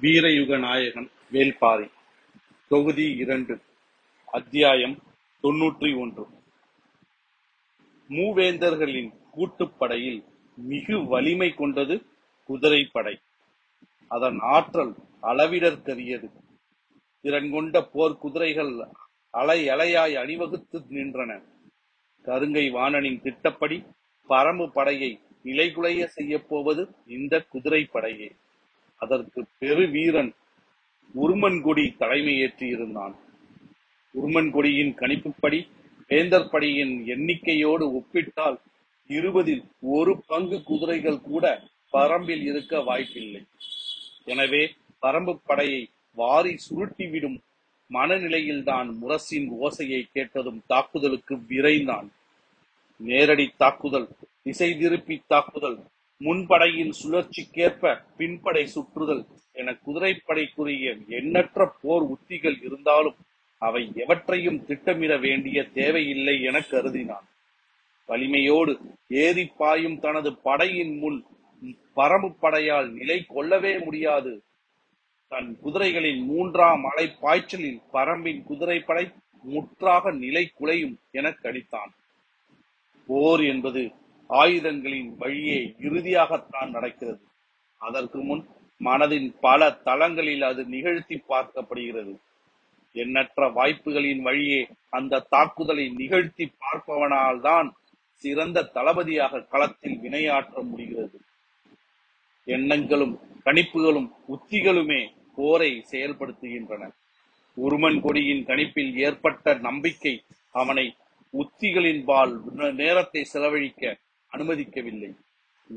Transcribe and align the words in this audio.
வீரயுக 0.00 0.58
நாயகன் 0.58 1.10
வேல்பாரி. 1.32 1.90
தொகுதி 2.68 3.16
இரண்டு 3.16 3.60
அத்தியாயம் 4.24 4.98
தொன்னூற்றி 5.42 5.98
ஒன்று. 5.98 6.26
மூவேந்தர்களின் 8.08 9.10
கூட்டுப்படையில் 9.36 10.24
மிகு 10.56 11.06
வலிமை 11.06 11.54
கொண்டது 11.54 12.06
குதிரைப்படை. 12.44 13.20
அதன் 14.08 14.38
ஆற்றல் 14.38 14.94
அளவிடற்கரியது 15.22 16.30
திறன் 17.20 17.50
கொண்ட 17.50 17.82
போர் 17.82 18.18
குதிரைகள் 18.18 18.86
அலை 19.30 19.66
அலையாய் 19.68 20.14
அணிவகுத்து 20.14 20.78
நின்றன. 20.78 21.42
கருங்கை 22.24 22.70
வாணனின் 22.70 23.20
திட்டப்படி 23.20 23.84
பரம்பு 24.28 24.68
படையை 24.68 25.20
நிலைகுலைய 25.44 26.04
செய்யப் 26.04 26.48
போவது 26.48 26.94
இந்த 27.06 27.44
குதிரைப்படையே. 27.52 28.30
அதற்கு 29.04 29.40
பெரு 29.60 29.84
வீரன் 29.94 30.32
உருமன்கொடி 31.14 31.84
தலைமையேற்றி 32.02 32.66
இருந்தான் 32.76 33.14
உருமன்கொடியின் 34.14 34.92
கணிப்புப்படி 35.00 35.58
வேந்தர் 36.10 36.50
படையின் 36.52 36.94
எண்ணிக்கையோடு 37.14 37.84
ஒப்பிட்டால் 37.98 38.58
இருபதில் 39.10 39.64
ஒரு 39.94 40.12
பங்கு 40.26 40.58
குதிரைகள் 40.62 41.24
கூட 41.30 41.44
பரம்பில் 41.92 42.44
இருக்க 42.50 42.80
வாய்ப்பில்லை. 42.82 43.42
எனவே 44.32 44.62
பரம்பு 45.02 45.34
படையை 45.48 45.82
வாரி 46.16 46.54
சுருட்டிவிடும் 46.66 47.38
மனநிலையில்தான் 47.90 48.88
முரசின் 49.00 49.48
ஓசையை 49.60 50.02
கேட்டதும் 50.12 50.60
தாக்குதலுக்கு 50.66 51.34
விரைந்தான். 51.50 52.08
நேரடி 53.00 53.46
தாக்குதல் 53.62 54.08
திசை 54.42 54.70
திருப்பி 54.78 55.16
தாக்குதல் 55.32 55.78
முன்படையின் 56.16 56.92
சுழற்சிக்கேற்ப 57.02 57.98
பின்படை 58.18 58.66
சுற்றுதல் 58.74 59.24
என 59.52 59.76
குதிரைப்படைக்குரிய 59.86 61.06
எண்ணற்ற 61.08 61.74
போர் 61.82 62.02
உத்திகள் 62.02 62.58
இருந்தாலும் 62.62 63.16
அவை 63.58 63.92
எவற்றையும் 63.96 64.64
திட்டமிட 64.64 65.16
வேண்டிய 65.16 65.64
தேவையில்லை 65.64 66.42
என 66.42 66.58
கருதினான். 66.58 67.26
வலிமையோடு 68.06 68.78
ஏறி 69.08 69.46
பாயும் 69.46 70.00
தனது 70.00 70.36
படையின் 70.36 70.98
முன் 70.98 71.24
பரம்பு 71.96 72.30
படையால் 72.42 72.88
நிலை 72.90 73.24
கொள்ளவே 73.24 73.78
முடியாது. 73.78 74.42
தன் 75.28 75.58
குதிரைகளின் 75.64 76.22
மூன்றாம் 76.24 76.84
அலை 76.84 77.06
பாய்ச்சலில் 77.20 77.80
பரம்பின் 77.92 78.42
குதிரைப்படை 78.42 79.12
முற்றாக 79.42 80.10
நிலை 80.10 80.52
குலையும் 80.54 80.96
என 81.10 81.28
கணித்தான். 81.28 81.92
போர் 83.06 83.44
என்பது 83.44 83.92
ஆயுதங்களின் 84.26 85.16
வழியே 85.16 85.74
இறுதியாகத்தான் 85.78 86.70
நடக்கிறது. 86.70 87.22
அதற்கு 87.76 88.18
முன் 88.22 88.48
மனதின் 88.84 89.34
பல 89.40 89.70
தளங்களில் 89.72 90.42
அது 90.42 90.64
நிகழ்த்தி 90.64 91.22
பார்க்கப்படுகிறது. 91.28 92.14
எண்ணற்ற 92.92 93.48
வாய்ப்புகளின் 93.48 94.22
வழியே 94.22 94.68
அந்த 94.90 95.26
தாக்குதலை 95.30 95.88
நிகழ்த்தி 95.88 96.52
பார்ப்பவனால் 96.58 97.40
தான் 97.40 97.76
சிறந்த 98.14 98.62
தளபதியாக 98.62 99.40
களத்தில் 99.40 99.98
வினையாற்ற 99.98 100.62
முடிகிறது. 100.62 101.20
எண்ணங்களும் 102.44 103.20
கணிப்புகளும் 103.44 104.10
உத்திகளுமே 104.28 105.08
போரை 105.34 105.84
செயல்படுத்துகின்றன. 105.90 106.90
உருமன் 107.56 108.00
கொடியின் 108.00 108.44
கணிப்பில் 108.44 108.94
ஏற்பட்ட 108.94 109.54
நம்பிக்கை 109.54 110.24
அவனை 110.50 110.96
உத்திகளின்பால் 111.34 112.32
நேரத்தை 112.72 113.24
செலவழிக்க 113.24 113.98
அனுமதிக்கவில்லை. 114.34 115.16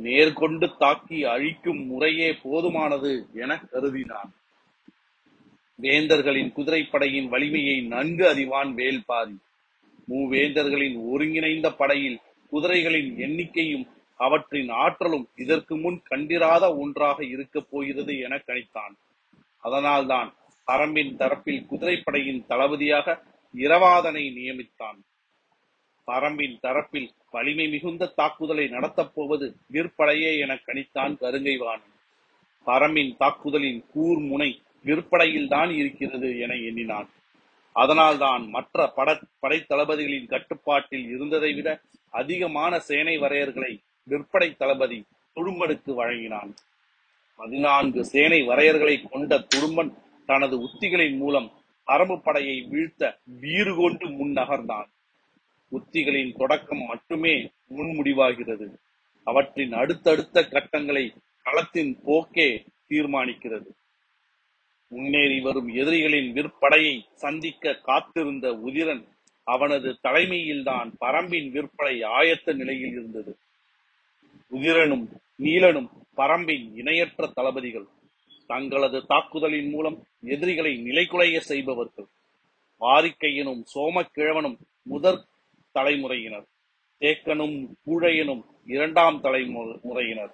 நேர்கொண்டு 0.03 0.77
தாக்கி 0.77 1.23
அழிக்கும் 1.23 1.86
முறையே 1.86 2.31
போதுமானது 2.31 3.33
என 3.33 3.55
கருதினான். 3.72 4.31
வேந்தர்களின் 5.81 6.52
குதிரைப்படையின் 6.52 7.28
வலிமையை 7.28 7.81
நன்கு 7.81 8.28
அறிவான் 8.28 8.75
வேல்பாரி. 8.75 9.35
மூவேந்தர்களின் 10.09 11.09
ஒருங்கிணைந்த 11.09 11.72
படையில் 11.72 12.19
குதிரைகளின் 12.51 13.16
எண்ணிக்கையும் 13.18 13.88
அவற்றின் 14.16 14.69
ஆற்றலும் 14.69 15.29
இதற்கு 15.35 15.78
முன் 15.78 16.01
கண்டிராத 16.03 16.75
ஒன்றாக 16.75 17.25
இருக்கப் 17.25 17.68
போகிறது 17.69 18.19
என 18.19 18.41
கணித்தான். 18.47 18.95
அதனால்தான் 19.59 20.35
அரம்பின் 20.72 21.16
தரப்பில் 21.16 21.66
குதிரைப்படையின் 21.72 22.45
தளபதியாக 22.45 23.24
இரவாதனை 23.56 24.24
நியமித்தான். 24.34 25.00
பரம்பின் 26.07 26.56
தரப்பில் 26.66 27.09
வலிமை 27.31 27.66
மிகுந்த 27.69 28.13
தாக்குதலை 28.19 28.68
நடத்தப் 28.68 29.13
போவது 29.16 29.47
விற்படையே 29.73 30.31
என 30.40 30.53
கணித்தான் 30.68 31.13
கருங்கைவாணன். 31.23 31.94
பரம்பின் 32.68 33.12
தாக்குதலின் 33.18 33.81
கூர் 33.94 34.22
முனை 34.29 34.50
விற்படையில் 34.85 35.47
தான் 35.47 35.72
இருக்கிறது 35.72 36.29
என 36.40 36.53
எண்ணினான். 36.53 37.09
அதனால்தான் 37.75 38.50
மற்ற 38.50 38.88
பட 38.88 39.09
படைத்தளபதிகளின் 39.41 40.31
கட்டுப்பாட்டில் 40.34 41.07
இருந்ததை 41.16 41.53
விட 41.53 41.69
அதிகமான 42.09 42.79
சேனை 42.79 43.16
வரையர்களை 43.19 43.72
விற்படை 44.09 44.50
தளபதி 44.57 45.00
துடும்பனுக்கு 45.35 45.91
வழங்கினான். 45.94 46.51
பதினான்கு 47.39 48.06
சேனை 48.06 48.39
வரையர்களை 48.41 48.95
கொண்ட 49.09 49.38
துடும்பன் 49.53 49.91
தனது 50.25 50.56
உத்திகளின் 50.66 51.18
மூலம் 51.18 51.50
பரம்பு 51.88 52.16
படையை 52.24 52.62
வீழ்த்த 52.62 53.19
வீறு 53.41 53.74
கொண்டு 53.75 54.06
முன் 54.09 54.34
நகர்ந்தான் 54.35 54.88
உத்திகளின் 55.72 56.38
தொடக்கம் 56.38 56.83
மட்டுமே 56.85 57.51
முன்முடிவாகிறது 57.75 58.67
அவற்றின் 59.23 59.73
அடுத்தடுத்த 59.73 60.44
கட்டங்களை 60.44 61.13
களத்தின் 61.44 62.00
போக்கே 62.03 62.63
தீர்மானிக்கிறது. 62.89 63.69
முன்னேறி 64.88 65.39
வரும் 65.39 65.67
எதிரிகளின் 65.67 66.33
விற்படையை 66.33 67.01
சந்திக்க 67.13 67.73
காத்திருந்த 67.75 68.51
உதிரன் 68.66 69.03
அவனது 69.44 69.97
தலைமையில்தான் 70.03 70.89
பரம்பின் 71.00 71.50
விற்படை 71.51 71.95
ஆயத்த 72.03 72.56
நிலையில் 72.56 72.91
இருந்தது. 72.91 73.38
உதிரனும் 74.51 75.06
நீலனும் 75.39 75.89
பரம்பின் 76.16 76.75
இணையற்ற 76.75 77.31
தளபதிகள் 77.35 77.88
தங்களது 78.47 79.06
தாக்குதலின் 79.06 79.69
மூலம் 79.69 79.97
எதிரிகளை 80.22 80.73
நிலைகுலைய 80.83 81.38
செய்பவர்கள் 81.38 82.07
வாரிக்கையனும் 82.81 83.63
சோமக்கிழவனும் 83.75 84.57
முதற் 84.83 85.27
தலைமுறையினர். 85.77 86.47
தேக்கனும் 86.99 87.57
கூழையனும் 87.85 88.43
இரண்டாம் 88.75 89.17
தலைமுறையினர். 89.21 90.33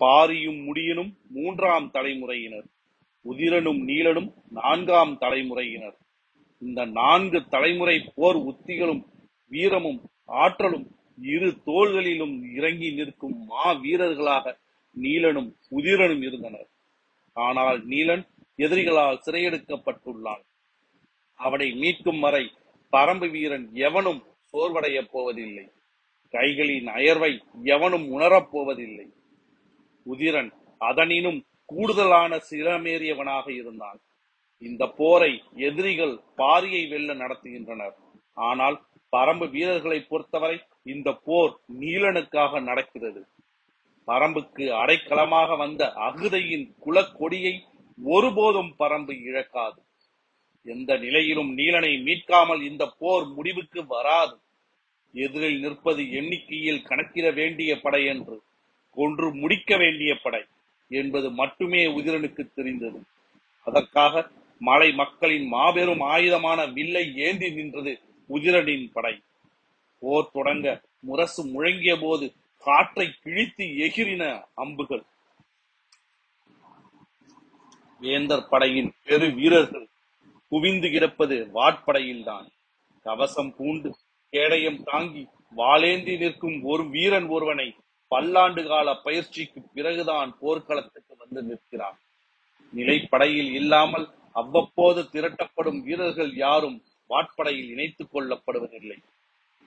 பாரியும் 0.00 0.60
முடியனும் 0.66 1.12
மூன்றாம் 1.34 1.90
தலைமுறையினர். 1.90 2.66
உதிரனும் 3.24 3.80
நீலனும் 3.90 4.30
நான்காம் 4.58 5.14
தலைமுறையினர். 5.18 5.96
இந்த 6.60 6.80
நான்கு 6.98 7.38
தலைமுறை 7.48 7.96
போர் 8.14 8.38
உத்திகளும் 8.50 9.02
வீரமும் 9.52 10.00
ஆற்றலும் 10.42 10.86
இரு 11.32 11.48
தோள்களிலும் 11.66 12.36
இறங்கி 12.56 12.88
நிற்கும் 12.94 13.36
மா 13.50 13.66
வீரர்களாக 13.84 14.54
நீலனும் 15.02 15.50
உதிரனும் 15.70 16.22
இருந்தனர். 16.28 16.68
ஆனால் 17.46 17.78
நீலன் 17.92 18.24
எதிரிகளால் 18.56 19.22
சிறையெடுக்கப்பட்டுள்ளான். 19.26 20.42
அவனை 21.44 21.68
மீட்கும் 21.82 22.20
வரை 22.24 22.44
பரம்பு 22.92 23.28
வீரன் 23.30 23.66
எவனும் 23.88 24.20
சோர்வடைய 24.54 24.98
போவதில்லை. 25.10 25.72
கைகளின் 26.34 26.88
அயர்வை 26.88 27.32
எவனும் 27.64 28.06
உணரப் 28.08 28.50
போவதில்லை. 28.50 29.06
உதிரன் 30.06 30.50
அதனினும் 30.78 31.46
கூடுதலான 31.64 32.40
சிரமேறியவனாக 32.50 33.46
இருந்தான். 33.50 34.00
இந்த 34.58 34.86
போரை 34.86 35.42
எதிரிகள் 35.54 36.20
பாரியை 36.36 36.88
வெல்ல 36.88 37.14
நடத்துகின்றனர். 37.14 37.94
ஆனால் 38.34 38.76
பரம்பு 39.16 39.50
வீரர்களை 39.50 40.00
பொறுத்தவரை 40.00 40.60
இந்த 40.82 41.12
போர் 41.24 41.52
நீலனுக்காக 41.80 42.62
நடக்கிறது. 42.62 43.22
பரம்புக்கு 44.06 44.64
அடைக்கலமாக 44.82 45.56
வந்த 45.56 45.92
அகுதையின் 46.08 46.66
குலக்கொடியை 46.86 47.54
ஒருபோதும் 48.04 48.74
பரம்பு 48.78 49.14
இழக்காது. 49.22 49.80
எந்த 50.66 50.96
நிலையிலும் 50.96 51.56
நீலனை 51.56 51.92
மீட்காமல் 52.02 52.62
இந்த 52.62 52.94
போர் 52.98 53.26
முடிவுக்கு 53.26 53.86
வராது. 53.86 54.38
எதிரில் 55.14 55.60
நிற்பது 55.60 56.10
எண்ணிக்கையில் 56.10 56.82
கணக்கிட 56.82 57.30
வேண்டிய 57.30 57.80
படை 57.80 58.04
என்று 58.04 58.42
கொன்று 58.96 59.34
முடிக்க 59.34 59.76
வேண்டிய 59.76 60.18
படை 60.22 60.42
என்பது 60.88 61.30
மட்டுமே 61.30 61.82
உதிரனுக்கு 61.86 62.42
தெரிந்தது. 62.54 63.02
அதற்காக 63.66 64.30
மலை 64.58 64.92
மக்களின் 64.92 65.46
மாபெரும் 65.46 66.00
ஆயுதமான 66.00 66.72
வில்லை 66.72 67.16
ஏந்தி 67.16 67.50
நின்றது 67.50 68.00
உதிரனின் 68.30 68.90
படை. 68.92 69.14
போர் 69.98 70.32
தொடங்க 70.32 70.82
முரசு 71.00 71.42
முழங்கிய 71.44 71.94
போது 72.00 72.32
காற்றை 72.64 73.06
கிழித்து 73.22 73.64
எகிரின 73.78 74.24
அம்புகள். 74.54 75.04
வேந்தர் 78.00 78.48
படையின் 78.48 78.90
பெரு 79.04 79.26
வீரர்கள் 79.34 79.86
குவிந்து 80.48 80.90
கிடப்பது 80.90 81.36
வாட்படையில்தான். 81.54 82.46
கவசம் 83.06 83.54
பூண்டு 83.56 83.90
கேடயம் 84.34 84.82
தாங்கி 84.84 85.28
வாளேந்தி 85.56 86.18
நிற்கும் 86.18 86.62
ஒரு 86.62 86.88
வீரன் 86.88 87.26
ஒருவனை 87.26 87.74
பல்லாண்டு 88.08 88.66
கால 88.66 88.94
பயிற்சிக்கு 88.94 89.60
பிறகுதான் 89.74 90.30
போர்க்களத்துக்கு 90.40 91.14
வந்து 91.18 91.42
நிற்கிறான். 91.42 91.98
நிலைப்படையில் 92.76 93.50
இல்லாமல் 93.52 94.06
அவ்வப்போது 94.32 95.02
திரட்டப்படும் 95.02 95.82
வீரர்கள் 95.82 96.32
யாரும் 96.34 96.82
வாட்படையில் 97.08 97.70
இணைத்துக் 97.70 98.12
கொள்ளப்படுவதில்லை. 98.14 98.98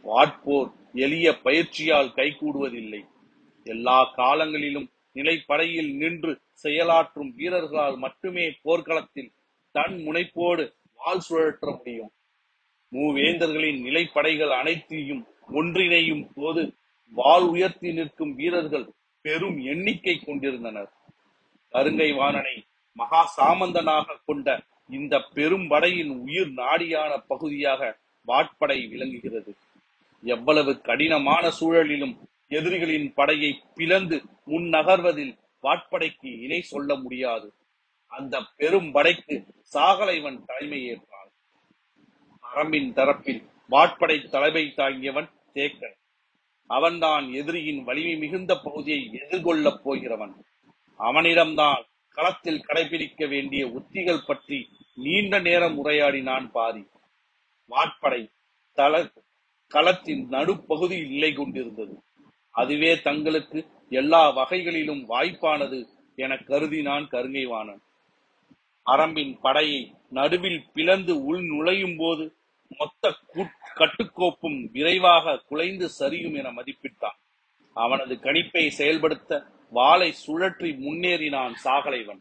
வாட்போர் 0.04 0.70
எளிய 0.94 1.32
பயிற்சியால் 1.44 2.12
கைகூடுவதில்லை. 2.16 3.02
எல்லா 3.64 4.04
காலங்களிலும் 4.04 4.90
நிலைப்படையில் 5.16 5.92
நின்று 5.96 6.42
செயலாற்றும் 6.64 7.32
வீரர்களால் 7.36 7.98
மட்டுமே 7.98 8.46
போர்க்களத்தில் 8.64 9.32
தன் 9.72 9.98
முனைப்போடு 10.08 10.66
வாள் 10.98 11.26
சுழற்ற 11.30 11.78
முடியும். 11.78 12.12
மூவேந்தர்களின் 12.92 13.80
நிலைப்படைகள் 13.82 14.50
அனைத்தையும் 14.50 15.28
ஒன்றிணையும் 15.54 16.26
போது 16.36 16.74
வால் 17.12 17.48
உயர்த்தி 17.48 17.94
நிற்கும் 17.94 18.36
வீரர்கள் 18.36 18.94
பெரும் 19.22 19.58
எண்ணிக்கை 19.64 20.20
கொண்டிருந்தனர். 20.20 20.92
கருங்கை 21.74 22.16
வாணனை 22.16 22.64
மகா 22.94 23.34
சாமந்தனாக 23.38 24.18
கொண்ட 24.26 24.64
இந்த 24.90 25.20
பெரும் 25.20 25.68
படையின் 25.68 26.10
உயிர் 26.10 26.48
நாடியான 26.48 27.18
பகுதியாக 27.28 28.00
வாட்படை 28.28 28.90
விளங்குகிறது. 28.90 29.56
எவ்வளவு 30.24 30.82
கடினமான 30.82 31.52
சூழலிலும் 31.60 32.16
எதிரிகளின் 32.48 33.14
படையை 33.14 33.60
பிளந்து 33.76 34.22
முன் 34.46 34.68
நகர்வதில் 34.70 35.38
வாட்படைக்கு 35.64 36.30
இணை 36.42 36.62
சொல்ல 36.62 36.96
முடியாது. 36.96 37.54
அந்த 38.08 38.42
பெரும் 38.56 38.92
படைக்கு 38.92 39.44
சாகலைவன் 39.74 40.40
தலைமை 40.46 40.82
அரம்பின் 42.58 42.94
தரப்பில் 42.94 43.44
வாட்படை 43.70 44.30
தலைமை 44.30 44.74
தாங்கியவன் 44.78 45.30
தேக்கன். 45.54 45.98
அவன்தான் 46.68 47.32
எதிரியின் 47.32 47.84
வலிமை 47.84 48.16
மிகுந்த 48.16 48.60
பகுதியை 48.64 49.10
எதிர்கொள்ளப் 49.14 49.84
போகிறவன். 49.84 50.46
அவனிடம்தான் 51.00 51.84
களத்தில் 52.10 52.66
கடைபிடிக்க 52.68 53.28
வேண்டிய 53.28 53.68
உத்திகள் 53.68 54.26
பற்றி 54.28 54.70
நீண்ட 54.96 55.40
நேரம் 55.40 55.86
உரையாடினான் 55.86 56.52
பாரி. 56.52 56.88
வாட்படை 57.70 58.30
தல 58.74 59.12
களத்தின் 59.74 60.28
நடுப்பகுதியில் 60.28 61.10
நிலை 61.10 61.34
கொண்டிருந்தது. 61.34 62.02
அதுவே 62.52 63.02
தங்களுக்கு 63.02 63.66
எல்லா 63.90 64.30
வகைகளிலும் 64.30 65.10
வாய்ப்பானது 65.10 65.88
என 66.16 66.36
கருதினான் 66.36 67.06
கருங்கைவாணன். 67.12 67.82
அரம்பின் 68.86 69.38
படையை 69.42 69.96
நடுவில் 70.10 70.66
பிளந்து 70.74 71.24
உள் 71.24 71.42
நுழையும் 71.42 71.96
போது 71.98 72.36
மொத்த 72.70 73.16
கூட்- 73.34 73.52
கட்டுக்கோப்பும் 73.76 74.72
விரைவாக 74.72 75.38
குலைந்து 75.38 75.90
சரியும் 76.00 76.38
என 76.38 76.52
மதிப்பிட்டான். 76.52 77.18
அவனது 77.74 78.16
கணிப்பை 78.16 78.68
செயல்படுத்த 78.68 79.46
வாளை 79.70 80.14
சுழற்றி 80.28 80.78
முன்னேறினான் 80.78 81.54
சாகலைவன். 81.64 82.20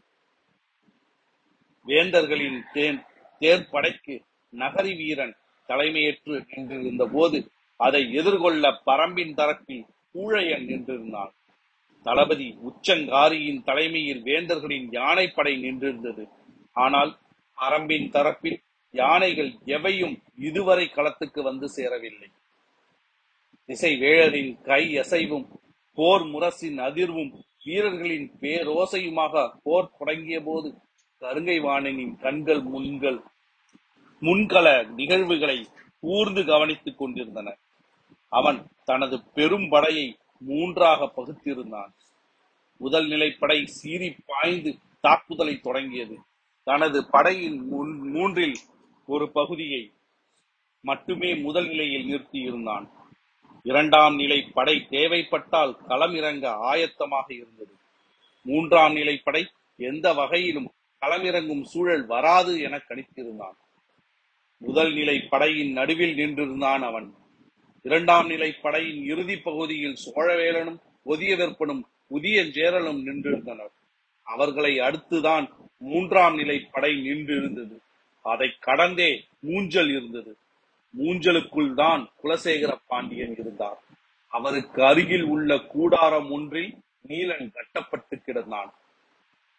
வேந்தர்களின் 1.87 2.63
தேன் 2.73 3.03
தேர்ப்படைக்கு 3.39 4.19
நகரி 4.57 4.95
வீரன் 4.95 5.35
தலைமையேற்று 5.67 6.45
நின்றிருந்த 6.55 7.09
போது 7.13 7.51
அதை 7.77 8.13
எதிர்கொள்ள 8.13 8.81
பரம்பின் 8.85 9.33
தரப்பில் 9.33 9.85
ஊழையன் 10.13 10.65
நின்றிருந்தான். 10.65 11.31
தளபதி 12.03 12.57
உச்சங்காரியின் 12.61 13.63
தலைமையில் 13.63 14.23
வேந்தர்களின் 14.23 14.87
யானைப்படை 14.91 15.63
நின்றிருந்தது. 15.63 16.29
ஆனால் 16.73 17.17
பரம்பின் 17.61 18.09
தரப்பில் 18.09 18.61
யானைகள் 18.97 19.51
எவையும் 19.75 20.15
இதுவரை 20.49 20.85
களத்துக்கு 20.95 21.41
வந்து 21.49 21.67
சேரவில்லை. 21.69 22.29
திசை 23.65 23.91
வேழரின் 24.01 24.51
கை 24.61 24.83
அசைவும் 24.97 25.47
போர் 25.97 26.25
முரசின் 26.33 26.77
அதிர்வும் 26.87 27.31
வீரர்களின் 27.63 28.27
பேரோசையுமாக 28.41 29.33
போர் 29.63 29.93
தொடங்கிய 29.99 30.37
போது 30.41 30.69
கருங்கை 31.21 31.57
வாணனின் 31.61 32.13
கண்கள் 32.19 32.61
முன்கள் 32.73 33.19
முன்கள 34.21 34.67
நிகழ்வுகளை 34.99 35.57
ஊர்ந்து 35.99 36.41
கவனித்துக் 36.45 36.97
கொண்டிருந்தன. 36.97 37.49
அவன் 38.29 38.59
தனது 38.85 39.15
பெரும் 39.35 39.67
படையை 39.69 40.07
மூன்றாக 40.49 41.09
பகுத்திருந்தான். 41.17 41.91
முதல் 42.83 43.07
நிலைப்படை 43.07 43.59
சீறி 43.77 44.09
பாய்ந்து 44.25 44.71
தாக்குதலை 45.01 45.55
தொடங்கியது. 45.67 46.17
தனது 46.63 46.99
படையின் 47.09 47.59
முன் 47.67 47.93
மூன்றில் 48.15 48.57
ஒரு 49.07 49.31
பகுதியை 49.31 49.91
மட்டுமே 50.81 51.35
முதல் 51.35 51.67
நிலையில் 51.67 52.05
நிறுத்தியிருந்தான். 52.05 52.89
இரண்டாம் 53.63 54.15
நிலை 54.15 54.41
படை 54.41 54.87
தேவைப்பட்டால் 54.89 55.77
களமிறங்க 55.87 56.45
ஆயத்தமாக 56.71 57.33
இருந்தது. 57.33 57.73
மூன்றாம் 58.41 58.93
நிலை 58.93 59.17
படை 59.17 59.47
எந்த 59.75 60.13
வகையிலும் 60.13 60.71
களமிறங்கும் 61.01 61.61
சூழல் 61.61 62.05
வராது 62.05 62.59
என 62.59 62.81
கணித்திருந்தான். 62.89 63.57
முதல் 64.57 64.93
நிலை 64.93 65.19
படையின் 65.19 65.71
நடுவில் 65.71 66.15
நின்றிருந்தான் 66.15 66.79
அவன். 66.79 67.13
இரண்டாம் 67.83 68.27
நிலை 68.27 68.51
படையின் 68.51 69.03
இறுதி 69.03 69.37
பகுதியில் 69.37 69.97
சோழவேலனும் 70.05 70.79
ஒதியவெற்பனும் 71.05 71.81
உதியஞ்சேரலும் 72.11 73.01
நின்றிருந்தனர். 73.05 73.73
அவர்களை 74.23 74.79
அடுத்துதான் 74.79 75.49
மூன்றாம் 75.77 76.35
நிலை 76.35 76.67
படை 76.71 76.93
நின்றிருந்தது. 76.93 77.79
அதை 78.33 78.49
கடந்தே 78.67 79.11
மூஞ்சல் 79.47 79.91
இருந்தது. 79.95 80.31
மூஞ்சலுக்குள் 80.93 81.71
தான் 81.73 82.03
குலசேகர 82.21 82.71
பாண்டியன் 82.87 83.35
இருந்தார். 83.39 83.79
அவருக்கு 84.33 84.79
அருகில் 84.83 85.25
உள்ள 85.33 85.57
கூடாரம் 85.73 86.29
ஒன்றில் 86.31 86.71
நீலன் 87.07 87.47
கட்டப்பட்டு 87.51 88.15
கிடந்தான். 88.17 88.71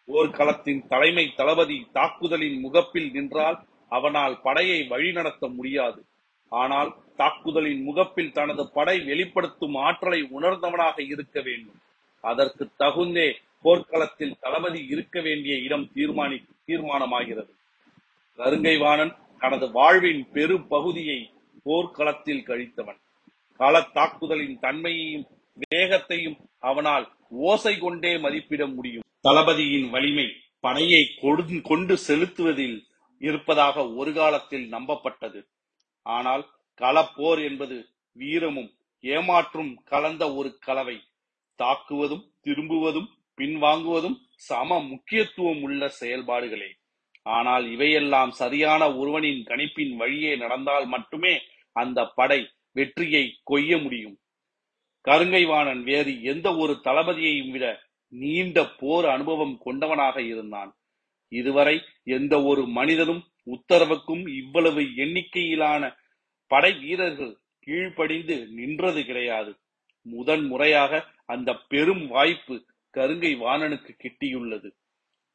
போர்க்களத்தின் 0.07 0.81
தலைமை 0.87 1.25
தளபதி 1.39 1.77
தாக்குதலின் 1.93 2.57
முகப்பில் 2.59 3.09
நின்றால் 3.11 3.57
அவனால் 3.87 4.35
படையை 4.41 4.79
வழிநடத்த 4.87 5.43
முடியாது. 5.47 6.01
ஆனால் 6.51 6.91
தாக்குதலின் 7.17 7.81
முகப்பில் 7.83 8.31
தனது 8.31 8.63
படை 8.77 8.95
வெளிப்படுத்தும் 9.09 9.77
ஆற்றலை 9.87 10.21
உணர்ந்தவனாக 10.37 10.97
இருக்க 11.13 11.37
வேண்டும். 11.41 11.79
அதற்கு 12.23 12.63
தகுந்தே 12.79 13.27
போர்க்களத்தில் 13.65 14.37
தளபதி 14.39 14.81
இருக்க 14.93 15.17
வேண்டிய 15.21 15.55
இடம் 15.67 15.87
தீர்மானி 15.93 16.37
தீர்மானமாகிறது. 16.67 17.51
கருங்கைவாணன் 18.39 19.17
தனது 19.39 19.71
வாழ்வின் 19.71 20.31
பெரும் 20.31 20.67
பகுதியை 20.67 21.33
போர்க்களத்தில் 21.63 22.43
கழித்தவன். 22.47 22.99
கள 23.53 23.81
தாக்குதலின் 23.81 24.59
தன்மையையும் 24.59 25.27
வேகத்தையும் 25.69 26.49
அவனால் 26.59 27.11
ஓசை 27.29 27.77
கொண்டே 27.77 28.17
மதிப்பிட 28.17 28.67
முடியும். 28.67 29.03
தளபதியின் 29.21 29.89
வலிமை 29.89 30.31
படையை 30.59 31.05
கொடு- 31.21 31.61
கொண்டு 31.61 31.97
செலுத்துவதில் 31.97 32.85
இருப்பதாக 33.19 33.89
ஒரு 33.89 34.13
காலத்தில் 34.13 34.71
நம்பப்பட்டது. 34.71 35.43
ஆனால் 36.01 36.45
களப்போர் 36.81 37.43
என்பது 37.43 37.87
வீரமும் 38.11 38.73
ஏமாற்றும் 39.01 39.75
கலந்த 39.83 40.33
ஒரு 40.33 40.57
கலவை. 40.59 41.01
தாக்குவதும் 41.63 42.31
திரும்புவதும் 42.43 43.07
பின்வாங்குவதும் 43.37 44.17
சம 44.35 44.79
முக்கியத்துவம் 44.79 45.61
உள்ள 45.61 45.91
செயல்பாடுகளே. 45.99 46.78
ஆனால் 47.21 47.71
இவையெல்லாம் 47.71 48.31
சரியான 48.31 48.95
ஒருவனின் 48.95 49.43
கணிப்பின் 49.45 49.95
வழியே 49.95 50.35
நடந்தால் 50.35 50.85
மட்டுமே 50.85 51.41
அந்த 51.71 52.05
படை 52.05 52.49
வெற்றியை 52.71 53.39
கொய்ய 53.43 53.81
முடியும். 53.81 54.17
கருங்கைவாணன் 55.07 55.83
வேறு 55.83 56.21
எந்த 56.21 56.55
ஒரு 56.55 56.73
தளபதியையும் 56.83 57.51
விட 57.51 57.81
நீண்ட 58.07 58.65
போர் 58.65 59.05
அனுபவம் 59.05 59.61
கொண்டவனாக 59.65 60.17
இருந்தான். 60.17 60.75
இதுவரை 61.27 61.81
எந்த 62.03 62.43
ஒரு 62.43 62.67
மனிதனும் 62.67 63.31
உத்தரவுக்கும் 63.45 64.27
இவ்வளவு 64.27 64.81
எண்ணிக்கையிலான 64.81 65.97
படை 66.47 66.73
வீரர்கள் 66.73 67.39
கீழ்ப்படிந்து 67.59 68.47
நின்றது 68.47 69.05
கிடையாது. 69.05 69.59
முதன் 70.01 70.45
முறையாக 70.45 71.05
அந்த 71.25 71.55
பெரும் 71.55 72.07
வாய்ப்பு 72.07 72.65
கருங்கை 72.97 73.35
வாணனுக்கு 73.37 73.91
கிட்டியுள்ளது. 74.03 74.69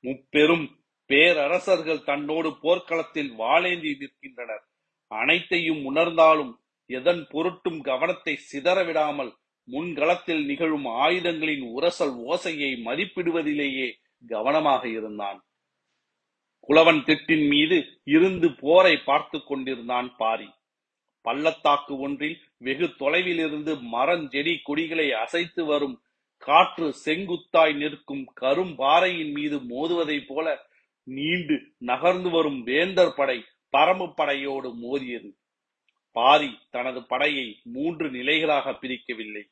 முப்பெரும் 0.01 0.83
பேரரசர்கள் 1.11 2.05
தன்னோடு 2.05 2.51
போர்க்களத்தில் 2.61 3.33
வாளேந்தி 3.39 3.93
நிற்கின்றனர். 4.01 4.65
அனைத்தையும் 5.11 5.83
உணர்ந்தாலும் 5.85 6.53
எதன் 6.91 7.23
பொருட்டும் 7.31 7.81
கவனத்தை 7.81 8.35
சிதற 8.51 8.79
விடாமல் 8.85 9.33
முன்களத்தில் 9.69 10.45
நிகழும் 10.45 10.87
ஆயுதங்களின் 10.87 11.65
உரசல் 11.77 12.15
ஓசையை 12.27 12.71
மதிப்பிடுவதிலேயே 12.85 13.89
கவனமாக 14.29 14.83
இருந்தான். 14.89 15.39
குளவன் 16.69 17.01
திட்டின் 17.05 17.47
மீது 17.49 18.01
இருந்து 18.05 18.49
போரை 18.55 18.97
பார்த்து 18.97 19.39
கொண்டிருந்தான் 19.45 20.17
பாரி. 20.17 20.49
பள்ளத்தாக்கு 21.25 21.99
ஒன்றில் 21.99 22.39
வெகு 22.59 22.87
தொலைவில் 22.97 23.39
இருந்து 23.39 23.73
மரஞ்செடி 23.93 24.55
கொடிகளை 24.63 25.13
அசைத்து 25.13 25.63
வரும் 25.65 25.97
காற்று 26.43 26.89
செங்குத்தாய் 27.05 27.75
நிற்கும் 27.77 28.25
கரும்பாறையின் 28.41 29.33
மீது 29.33 29.57
மோதுவதைப் 29.73 30.27
போல 30.27 30.47
நீண்டு 31.05 31.73
நகர்ந்து 31.79 32.31
வரும் 32.31 32.63
வேந்தர் 32.63 33.15
படை 33.15 33.45
பரம்பு 33.77 34.13
படையோடு 34.15 34.75
மோதியது. 34.75 35.37
பாரி 36.13 36.59
தனது 36.71 37.07
படையை 37.07 37.61
மூன்று 37.63 38.11
நிலைகளாக 38.11 38.71
பிரிக்கவில்லை. 38.71 39.45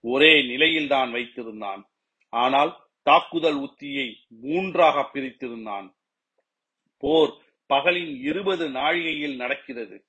ஒரே 0.00 0.42
நிலையில்தான் 0.42 1.12
வைத்திருந்தான். 1.12 1.82
ஆனால் 2.28 2.76
தாக்குதல் 3.02 3.56
உத்தியை 3.56 4.14
மூன்றாக 4.28 5.10
பிரித்திருந்தான். 5.14 5.94
போர் 6.98 7.34
பகலின் 7.74 8.20
இருபது 8.20 8.68
நாழிகையில் 8.68 9.36
நடக்கிறது. 9.36 10.04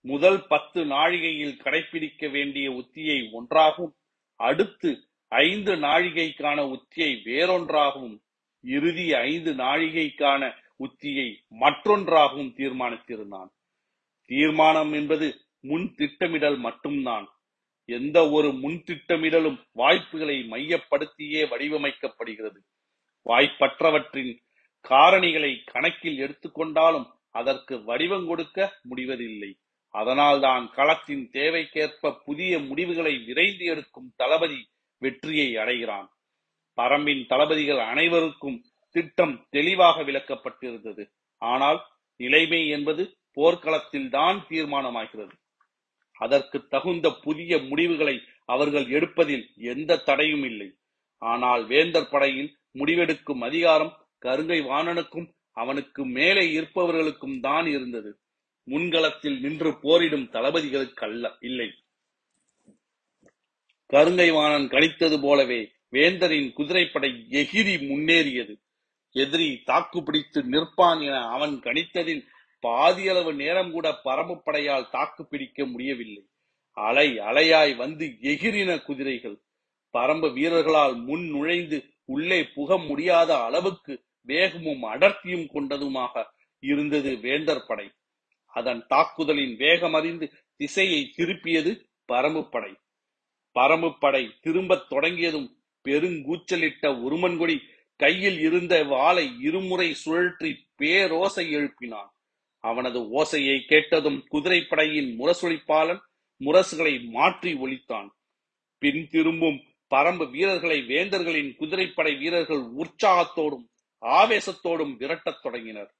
முதல் 0.00 0.46
பத்து 0.46 0.84
நாழிகையில் 0.84 1.60
கடைபிடிக்க 1.60 2.30
வேண்டிய 2.30 2.70
உத்தியை 2.70 3.32
ஒன்றாகவும் 3.32 3.94
அடுத்து 4.36 5.08
ஐந்து 5.28 5.76
நாழிகைக்கான 5.76 6.76
உத்தியை 6.76 7.22
வேறொன்றாகவும் 7.24 8.23
இறுதி 8.64 9.14
ஐந்து 9.14 9.52
நாழிகைக்கான 9.54 10.52
உத்தியை 10.78 11.34
மற்றொன்றாகவும் 11.48 12.54
தீர்மானித்திருந்தான். 12.56 13.48
தீர்மானம் 14.26 14.92
என்பது 14.92 15.40
முன் 15.60 15.94
திட்டமிடல் 15.94 16.56
மட்டும்தான். 16.56 17.28
எந்த 17.84 18.30
ஒரு 18.30 18.52
முன் 18.52 18.84
திட்டமிடலும் 18.86 19.58
வாய்ப்புகளை 19.72 20.36
மையப்படுத்தியே 20.50 21.42
வடிவமைக்கப்படுகிறது. 21.48 22.60
வாய்ப்பற்றவற்றின் 23.24 24.38
காரணிகளை 24.88 25.60
கணக்கில் 25.64 26.18
எடுத்துக்கொண்டாலும் 26.18 27.06
அதற்கு 27.30 27.84
வடிவம் 27.84 28.26
கொடுக்க 28.26 28.78
முடிவதில்லை. 28.82 29.56
அதனால்தான் 29.90 30.70
களத்தின் 30.72 31.28
தேவைக்கேற்ப 31.30 32.18
புதிய 32.24 32.58
முடிவுகளை 32.58 33.18
விரைந்து 33.18 33.64
எடுக்கும் 33.64 34.12
தளபதி 34.16 34.68
வெற்றியை 34.98 35.56
அடைகிறான். 35.56 36.08
பரம்பின் 36.80 37.26
தளபதிகள் 37.26 37.78
அனைவருக்கும் 37.78 38.64
திட்டம் 38.90 39.46
தெளிவாக 39.50 40.02
விளக்கப்பட்டிருந்தது. 40.02 41.04
ஆனால் 41.38 41.78
நிலைமை 42.16 42.68
என்பது 42.68 43.16
போர்க்களத்தில் 43.32 44.08
தான் 44.08 44.46
தீர்மானமாகிறது. 44.48 45.34
அதற்கு 46.16 46.68
தகுந்த 46.68 47.10
புதிய 47.10 47.58
முடிவுகளை 47.58 48.16
அவர்கள் 48.44 48.86
எடுப்பதில் 48.86 49.46
எந்த 49.58 49.96
தடையும் 49.96 50.44
இல்லை. 50.44 50.68
ஆனால் 51.18 51.66
வேந்தர் 51.66 52.10
படையில் 52.10 52.50
முடிவெடுக்கும் 52.78 53.40
அதிகாரம் 53.40 53.96
கருங்கை 54.18 54.60
வாணனுக்கும் 54.62 55.28
அவனுக்கு 55.50 56.04
மேலே 56.04 56.52
இருப்பவர்களுக்கும் 56.52 57.40
தான் 57.40 57.66
இருந்தது. 57.66 58.10
முன்களத்தில் 58.68 59.40
நின்று 59.40 59.70
போரிடும் 59.78 60.28
தளபதிகளுக்கு 60.30 61.04
அல்ல 61.04 61.36
இல்லை. 61.40 61.68
கருங்கை 63.92 64.28
வாணன் 64.32 64.68
கணித்தது 64.68 65.20
போலவே 65.20 65.73
வேந்தரின் 65.94 66.52
குதிரைப்படை 66.52 67.26
எகிரி 67.30 67.74
முன்னேறியது. 67.88 68.54
எதிரி 69.10 69.62
தாக்கு 69.64 70.02
பிடித்து 70.02 70.42
நிற்பான் 70.42 71.02
என 71.02 71.28
அவன் 71.28 71.50
கணித்ததில் 71.50 72.22
பாதியளவு 72.62 73.34
நேரம் 73.34 73.70
கூட 73.70 74.00
பரம்பு 74.04 74.40
படையால் 74.46 74.90
தாக்கு 74.90 75.26
பிடிக்க 75.26 75.64
முடியவில்லை. 75.64 76.26
அலை 76.72 77.18
அலையாய் 77.18 77.76
வந்து 77.76 78.20
எகிரின 78.20 78.78
குதிரைகள். 78.78 79.40
பரம்பு 79.92 80.32
வீரர்களால் 80.32 80.96
முன் 80.96 81.30
நுழைந்து 81.30 81.84
உள்ளே 82.04 82.44
புக 82.44 82.78
முடியாத 82.78 83.42
அளவுக்கு 83.42 84.04
வேகமும் 84.20 84.82
அடர்த்தியும் 84.82 85.48
கொண்டதுமாக 85.54 86.24
இருந்தது 86.60 87.16
வேந்தர் 87.16 87.66
படை. 87.66 87.90
அதன் 88.46 88.86
தாக்குதலின் 88.86 89.56
வேகம் 89.56 89.94
அறிந்து 89.94 90.32
திசையை 90.56 91.14
திருப்பியது 91.16 91.84
பரம்பு 92.12 92.48
படை. 92.50 92.74
பரம்பு 93.54 93.96
படை 93.98 94.34
திரும்பத் 94.40 94.88
தொடங்கியதும் 94.88 95.63
பெருங்கூச்சலிட்ட 95.84 96.82
உருமன்கொடி 96.82 97.58
கையில் 97.96 98.38
இருந்த 98.40 98.84
வாளை 98.84 99.40
இருமுறை 99.40 99.96
சுழற்றி 100.04 100.56
பேரோசை 100.78 101.44
எழுப்பினான். 101.58 102.10
அவனது 102.58 103.22
ஓசையை 103.22 103.66
கேட்டதும் 103.66 104.26
குதிரைப்படையின் 104.32 105.10
முரசொலிப்பாளன் 105.18 106.00
முரசுகளை 106.40 107.04
மாற்றி 107.08 107.52
ஒலித்தான் 107.52 108.08
பின் 108.78 109.08
திரும்பும் 109.08 109.62
பரம்பு 109.94 110.30
வீரர்களை 110.30 110.78
வேந்தர்களின் 110.80 111.56
குதிரைப்படை 111.56 112.14
வீரர்கள் 112.16 112.64
உற்சாகத்தோடும் 112.76 113.66
ஆவேசத்தோடும் 114.02 114.96
விரட்டத் 114.96 115.42
தொடங்கினர். 115.42 115.94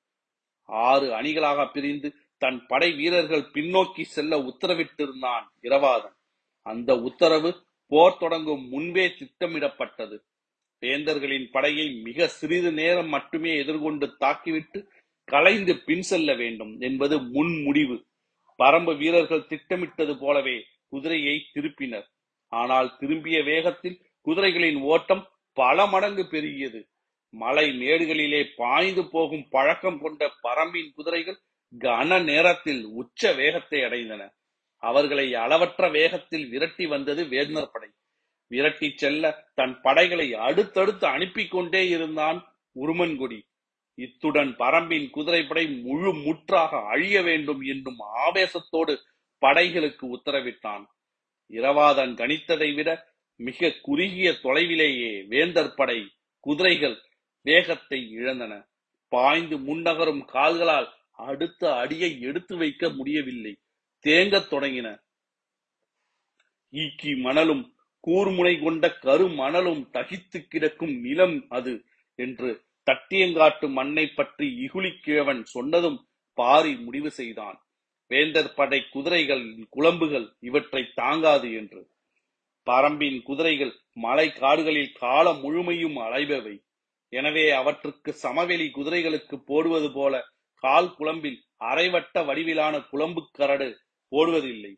ஆறு 0.62 1.20
அணிகளாக 1.20 1.72
பிரிந்து 1.72 2.14
தன் 2.38 2.66
படை 2.66 2.92
வீரர்கள் 2.92 3.40
பின்னோக்கி 3.40 4.02
செல்ல 4.02 4.38
உத்தரவிட்டிருந்தான் 4.38 5.46
இரவாதன். 5.62 6.16
அந்த 6.62 6.98
உத்தரவு 6.98 7.63
போர் 7.86 8.18
தொடங்கும் 8.18 8.68
முன்பே 8.68 9.06
திட்டமிடப்பட்டது. 9.06 10.16
வேந்தர்களின் 10.80 11.50
படையை 11.50 11.86
மிக 12.02 12.26
சிறிது 12.28 12.72
நேரம் 12.72 13.08
மட்டுமே 13.08 13.56
எதிர்கொண்டு 13.56 14.06
தாக்கிவிட்டு 14.20 14.86
கலைந்து 15.24 15.78
பின் 15.78 16.02
செல்ல 16.02 16.34
வேண்டும் 16.34 16.80
என்பது 16.80 17.22
முன் 17.22 17.62
முடிவு. 17.62 17.96
பரம்பு 18.58 18.96
வீரர்கள் 18.96 19.46
திட்டமிட்டது 19.46 20.18
போலவே 20.18 20.56
குதிரையை 20.88 21.46
திருப்பினர். 21.54 22.06
ஆனால் 22.52 22.96
திரும்பிய 22.96 23.42
வேகத்தில் 23.42 24.00
குதிரைகளின் 24.26 24.80
ஓட்டம் 24.80 25.28
பல 25.52 25.86
மடங்கு 25.86 26.22
பெருகியது. 26.22 26.80
மலை 27.34 27.66
மேடுகளிலே 27.70 28.42
பாய்ந்து 28.56 29.02
போகும் 29.10 29.46
பழக்கம் 29.50 30.00
கொண்ட 30.00 30.30
பரம்பின் 30.42 30.90
குதிரைகள் 30.94 31.38
கன 31.78 32.24
நேரத்தில் 32.24 32.84
உச்ச 32.84 33.32
வேகத்தை 33.32 33.80
அடைந்தன. 33.80 34.22
அவர்களை 34.90 35.26
அளவற்ற 35.44 35.88
வேகத்தில் 35.88 36.46
விரட்டி 36.48 36.86
வந்தது 36.86 37.22
வேந்தர் 37.24 37.72
படை. 37.72 37.90
விரட்டி 38.50 38.88
செல்ல 38.96 39.24
தன் 39.54 39.74
படைகளை 39.80 40.26
அடுத்தடுத்து 40.48 41.06
அனுப்பி 41.06 41.44
கொண்டே 41.46 41.82
இருந்தான் 41.88 42.38
உருமன்குடி. 42.76 43.40
இத்துடன் 43.98 44.52
பரம்பின் 44.58 45.06
குதிரைப்படை 45.10 45.64
முழு 45.84 46.10
முற்றாக 46.24 46.80
அழிய 46.92 47.16
வேண்டும் 47.22 47.62
என்னும் 47.72 48.00
ஆவேசத்தோடு 48.24 48.94
படைகளுக்கு 49.42 50.04
உத்தரவிட்டான். 50.16 50.84
இரவாதன் 51.50 52.14
கணித்ததை 52.20 52.70
விட 52.74 52.90
மிக 53.40 53.70
குறுகிய 53.82 54.28
தொலைவிலேயே 54.42 55.12
வேந்தர் 55.32 55.74
படை 55.74 55.98
குதிரைகள் 56.46 56.96
வேகத்தை 57.46 58.00
இழந்தன. 58.18 58.52
பாய்ந்து 59.12 59.56
முன்னகரும் 59.58 60.22
கால்களால் 60.24 60.88
அடுத்த 61.26 61.62
அடியை 61.74 62.10
எடுத்து 62.20 62.54
வைக்க 62.56 62.84
முடியவில்லை. 62.90 63.54
தேங்கத் 64.04 64.50
தொடங்கின. 64.50 64.88
ஈக்கி 66.72 67.12
மணலும் 67.16 67.64
கூர்முனை 68.04 68.54
கொண்ட 68.62 68.84
கரு 68.96 69.26
மணலும் 69.40 69.82
தகித்து 69.92 70.38
கிடக்கும் 70.46 70.94
நிலம் 71.00 71.36
அது 71.48 71.74
என்று 72.18 72.50
தட்டியங்காட்டு 72.86 73.66
மண்ணை 73.68 74.06
பற்றி 74.08 74.46
இகுலிக்கிழவன் 74.64 75.42
சொன்னதும் 75.46 75.98
பாரி 76.38 76.72
முடிவு 76.76 77.10
செய்தான். 77.10 77.58
வேந்தர் 78.10 78.54
படை 78.54 78.80
குதிரைகள் 78.90 79.44
குழம்புகள் 79.76 80.26
இவற்றை 80.40 80.82
தாங்காது 80.94 81.48
என்று. 81.52 81.80
பரம்பின் 82.66 83.18
குதிரைகள் 83.22 83.72
மலை 83.96 84.26
காடுகளில் 84.32 84.92
காலம் 84.92 85.40
முழுமையும் 85.40 85.96
அலைபவை. 85.96 86.54
எனவே 87.12 87.46
அவற்றுக்கு 87.50 88.10
சமவெளி 88.12 88.66
குதிரைகளுக்கு 88.74 89.36
போடுவது 89.46 89.88
போல 89.92 90.14
கால் 90.64 90.92
குழம்பில் 90.94 91.38
அரைவட்ட 91.64 92.24
வடிவிலான 92.24 92.74
குழம்பு 92.90 93.22
கரடு 93.32 93.68
ஓடுவதில்லை. 94.10 94.76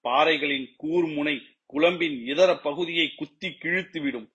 பாறைகளின் 0.00 0.76
கூர்முனை 0.82 1.40
குழம்பின் 1.66 2.26
இதர 2.26 2.56
பகுதியை 2.56 3.12
குத்தி 3.16 3.48
கிழித்துவிடும். 3.48 4.30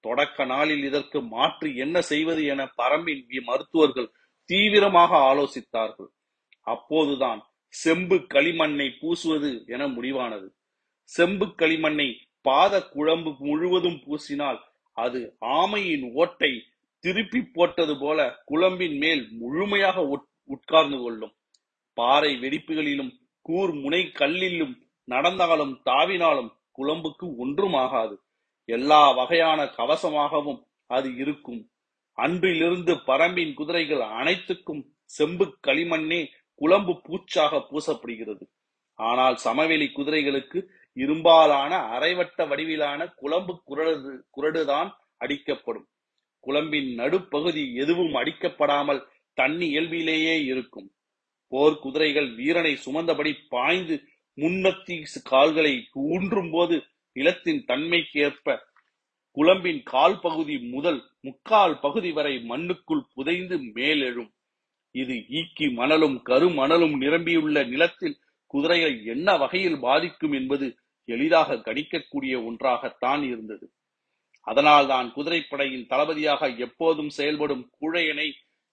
தொடக்க 0.00 0.44
நாளில் 0.44 0.84
இதற்கு 0.84 1.22
மாற்று 1.22 1.76
என்ன 1.76 2.00
செய்வது 2.00 2.44
என 2.44 2.72
பரம்பின் 2.76 3.42
மருத்துவர்கள் 3.42 4.12
தீவிரமாக 4.44 5.16
ஆலோசித்தார்கள். 5.16 6.08
அப்போதுதான் 6.60 7.46
செம்பு 7.66 8.16
களிமண்ணை 8.16 8.88
பூசுவது 9.00 9.66
என 9.66 9.88
முடிவானது. 9.88 10.48
செம்பு 11.04 11.46
களிமண்ணை 11.46 12.18
பாத 12.40 12.88
குழம்பு 12.88 13.36
முழுவதும் 13.38 14.02
பூசினால் 14.06 14.58
அது 14.92 15.36
ஆமையின் 15.40 16.12
ஓட்டை 16.12 16.62
திருப்பி 16.98 17.42
போட்டது 17.42 17.98
போல 17.98 18.42
குழம்பின் 18.44 18.96
மேல் 18.96 19.28
முழுமையாக 19.30 20.24
உட்கார்ந்து 20.44 20.98
கொள்ளும். 20.98 21.34
பாறை 21.94 22.36
வெடிப்புகளிலும் 22.36 23.21
கூர் 23.42 23.72
முனை 23.74 24.02
கல்லிலும் 24.14 24.74
நடந்தாலும் 25.08 25.74
தாவினாலும் 25.84 26.50
குழம்புக்கு 26.78 27.26
ஒன்றும் 27.36 27.74
ஆகாது 27.74 28.14
எல்லா 28.68 29.10
வகையான 29.10 29.60
கவசமாகவும் 29.64 30.60
அது 30.86 31.08
இருக்கும். 31.16 31.60
அன்றிலிருந்து 32.18 32.92
பரம்பின் 33.06 33.54
குதிரைகள் 33.54 34.00
அனைத்துக்கும் 34.00 34.82
செம்பு 35.04 35.58
களிமண்ணே 35.66 36.20
குழம்பு 36.54 37.00
பூச்சாக 37.00 37.58
பூசப்படுகிறது. 37.70 38.44
ஆனால் 38.98 39.36
சமவெளி 39.36 39.86
குதிரைகளுக்கு 39.94 40.58
இரும்பாலான 40.96 41.72
அரைவட்ட 41.98 42.46
வடிவிலான 42.48 43.00
குழம்பு 43.14 43.62
குரடு 43.64 44.24
குரடுதான் 44.36 44.90
அடிக்கப்படும். 45.24 45.86
குழம்பின் 46.40 46.90
நடுப்பகுதி 46.94 47.74
எதுவும் 47.74 48.14
அடிக்கப்படாமல் 48.14 49.00
தண்ணி 49.38 49.66
இயல்பிலேயே 49.66 50.44
இருக்கும். 50.44 50.88
போர் 51.52 51.78
குதிரைகள் 51.78 52.28
வீரனை 52.34 52.72
சுமந்தபடி 52.84 53.32
பாய்ந்து 53.48 53.96
முன்னத்தி 54.38 54.96
கால்களை 55.22 55.72
ஊன்றும் 56.10 56.50
போது 56.50 56.76
நிலத்தின் 57.16 57.62
தன்மைக்கு 57.64 58.18
ஏற்ப 58.26 58.54
குழம்பின் 59.36 59.82
கால் 59.82 60.16
பகுதி 60.20 60.56
முதல் 60.74 61.00
முக்கால் 61.20 61.74
பகுதி 61.80 62.10
வரை 62.12 62.32
மண்ணுக்குள் 62.50 63.04
புதைந்து 63.14 63.56
மேலெழும். 63.76 64.30
இது 64.94 65.14
ஈக்கி 65.40 65.66
மணலும் 65.72 66.16
கருமணலும் 66.28 66.96
நிரம்பியுள்ள 66.96 67.58
நிலத்தில் 67.64 68.16
குதிரைகள் 68.54 68.96
என்ன 69.04 69.36
வகையில் 69.36 69.78
பாதிக்கும் 69.78 70.32
என்பது 70.32 70.66
எளிதாக 71.08 71.56
கணிக்கக்கூடிய 71.66 72.34
ஒன்றாகத்தான் 72.48 73.22
இருந்தது. 73.22 73.66
அதனால்தான் 74.46 75.08
குதிரைப்படையின் 75.16 75.86
தளபதியாக 75.86 76.48
எப்போதும் 76.66 77.10
செயல்படும் 77.18 77.64
குழையனை 77.80 78.28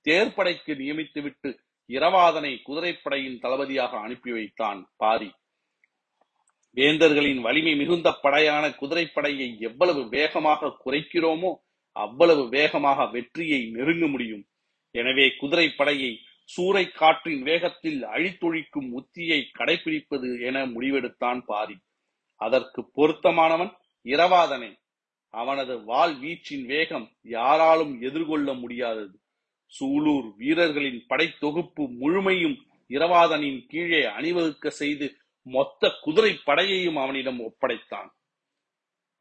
தேர்ப்படைக்கு 0.05 0.73
நியமித்துவிட்டு 0.81 1.49
இரவாதனை 1.89 2.51
குதிரைப்படையின் 2.67 3.39
தளபதியாக 3.39 3.97
அனுப்பி 3.97 4.31
வைத்தான் 4.31 4.81
பாரி. 4.95 5.29
வேந்தர்களின் 6.77 7.41
வலிமை 7.41 7.75
மிகுந்த 7.75 8.09
படையான 8.23 8.65
குதிரைப்படையை 8.81 9.59
எவ்வளவு 9.59 10.09
வேகமாக 10.09 10.77
குறைக்கிறோமோ 10.85 11.51
அவ்வளவு 11.95 12.49
வேகமாக 12.49 13.05
வெற்றியை 13.05 13.61
நெருங்க 13.69 14.07
முடியும். 14.07 14.43
எனவே 14.95 15.25
குதிரைப்படையை 15.41 16.11
சூறை 16.49 16.83
காற்றின் 16.91 17.41
வேகத்தில் 17.41 18.03
அழித்தொழிக்கும் 18.03 18.89
உத்தியை 18.99 19.39
கடைபிடிப்பது 19.59 20.29
என 20.41 20.65
முடிவெடுத்தான் 20.65 21.41
பாரி. 21.45 21.77
அதற்கு 22.41 22.81
பொருத்தமானவன் 22.93 23.71
இரவாதனே. 24.05 24.71
அவனது 25.33 25.73
வாள் 25.83 26.15
வீச்சின் 26.19 26.65
வேகம் 26.65 27.07
யாராலும் 27.21 28.01
எதிர்கொள்ள 28.01 28.53
முடியாதது. 28.53 29.15
சூலூர் 29.79 30.35
வீரர்களின் 30.35 31.05
படைத்தொகுப்பு 31.09 31.87
முழுமையும் 31.87 32.65
இரவாதனின் 32.89 33.65
கீழே 33.67 34.03
அணிவகுக்க 34.03 34.69
செய்து 34.69 35.15
மொத்த 35.41 35.91
குதிரை 36.01 36.39
படையையும் 36.45 36.95
அவனிடம் 36.95 37.39
ஒப்படைத்தான். 37.39 38.09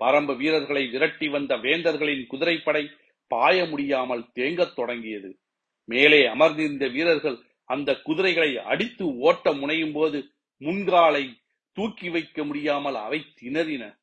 பரம்பு 0.05 0.37
வீரர்களை 0.37 0.87
விரட்டி 0.87 1.29
வந்த 1.29 1.57
வேந்தர்களின் 1.57 2.27
குதிரைப்படை 2.27 2.91
பாய 3.27 3.65
முடியாமல் 3.65 4.31
தேங்கத் 4.35 4.75
தொடங்கியது. 4.75 5.39
மேலே 5.85 6.27
அமர்ந்திருந்த 6.27 6.89
வீரர்கள் 6.89 7.39
அந்த 7.65 8.01
குதிரைகளை 8.01 8.59
அடித்து 8.59 9.17
ஓட்ட 9.17 9.53
முனையும் 9.53 9.93
போது 9.93 10.31
முன்காலை 10.61 11.35
தூக்கி 11.73 12.09
வைக்க 12.09 12.45
முடியாமல் 12.45 12.95
அவை 12.95 13.25
திணறின. 13.43 14.01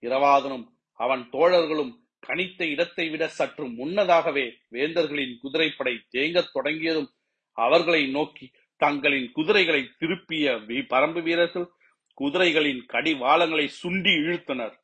இரவாதனும் 0.00 0.66
அவன் 0.92 1.28
தோழர்களும் 1.32 2.01
கணித்த 2.26 2.62
இடத்தை 2.64 3.08
விட 3.08 3.24
சற்று 3.28 3.66
முன்னதாகவே 3.68 4.46
வேந்தர்களின் 4.70 5.34
குதிரைப்படை 5.40 5.94
தேங்கத் 6.10 6.52
தொடங்கியதும் 6.52 7.10
அவர்களை 7.58 8.02
நோக்கி 8.06 8.46
தங்களின் 8.80 9.28
குதிரைகளை 9.32 9.82
திருப்பிய 9.98 10.54
பரம்பு 10.92 11.22
வீரர்கள் 11.22 11.66
குதிரைகளின் 12.18 12.80
கடிவாளங்களை 12.92 13.66
சுண்டி 13.82 14.12
இழுத்தனர். 14.22 14.74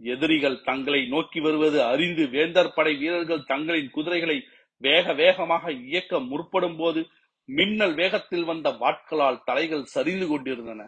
எதிரிகள் 0.00 0.62
தங்களை 0.62 1.00
நோக்கி 1.06 1.40
வருவது 1.40 1.78
அறிந்து 1.82 2.24
வேந்தர் 2.28 2.74
படை 2.74 2.92
வீரர்கள் 2.96 3.44
தங்களின் 3.44 3.90
குதிரைகளை 3.90 4.36
வேக 4.82 5.14
வேகமாக 5.14 5.72
இயக்க 5.72 6.20
முற்படும் 6.20 6.76
போது 6.76 7.00
மின்னல் 7.48 7.94
வேகத்தில் 7.94 8.44
வந்த 8.44 8.68
வாட்களால் 8.82 9.42
தலைகள் 9.44 9.90
சரிந்து 9.94 10.26
கொண்டிருந்தன. 10.26 10.80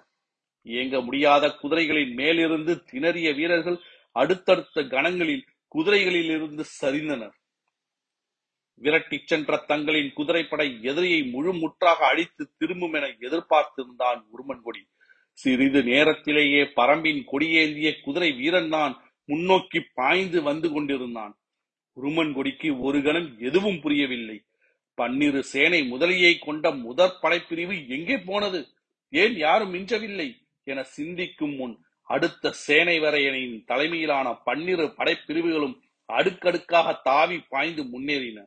இயங்க 0.66 0.97
முடியாத 1.00 1.45
குதிரைகளின் 1.62 2.12
மேலிருந்து 2.14 2.73
திணறிய 2.92 3.28
வீரர்கள் 3.35 3.78
அடுத்தடுத்த 4.16 4.83
கணங்களில் 4.83 5.45
குதிரைகளில் 5.75 6.31
இருந்து 6.37 6.65
சரிந்தனர். 6.81 7.35
விரட்டிச் 8.83 9.27
சென்ற 9.27 9.57
தங்களின் 9.57 10.12
குதிரைப்படை 10.12 10.83
எதிரியை 10.83 11.23
முழு 11.23 11.53
முற்றாக 11.55 12.07
அழித்து 12.07 12.53
திரும்பும் 12.59 12.93
என 12.93 13.07
எதிர்பார்த்திருந்தான் 13.07 14.21
உருமன்கொடி 14.33 14.83
சிறிது 15.33 15.83
நேரத்திலேயே 15.83 16.62
பரம்பின் 16.62 17.21
கொடியேந்திய 17.33 17.91
குதிரை 18.03 18.33
வீரன் 18.33 18.69
தான் 18.69 18.95
முன்னோக்கி 19.25 19.81
பாய்ந்து 19.95 20.43
வந்து 20.43 20.73
கொண்டிருந்தான். 20.73 21.35
உருமன்கொடிக்கு 21.97 22.69
ஒரு 22.79 23.03
கணம் 23.03 23.39
எதுவும் 23.39 23.81
புரியவில்லை. 23.81 24.39
பன்னிரு 24.95 25.43
சேனை 25.43 25.81
முதலியை 25.93 26.39
கொண்ட 26.39 26.71
முதற் 26.71 27.19
படைப்பிரிவு 27.23 27.89
எங்கே 27.89 28.19
போனது? 28.19 28.61
ஏன் 29.12 29.37
யாரும் 29.37 29.75
மிஞ்சவில்லை? 29.75 30.29
என 30.62 30.83
சிந்திக்கும் 30.83 31.55
முன் 31.55 31.77
அடுத்த 32.14 32.52
சேனை 32.64 32.97
வரையனின் 33.00 33.57
தலைமையிலான 33.64 34.29
பன்னிரு 34.47 34.87
படைப்பிரிவுகளும் 34.99 35.76
அடுக்கடுக்காக 36.09 36.95
தாவி 37.05 37.38
பாய்ந்து 37.52 37.83
முன்னேறின. 37.85 38.38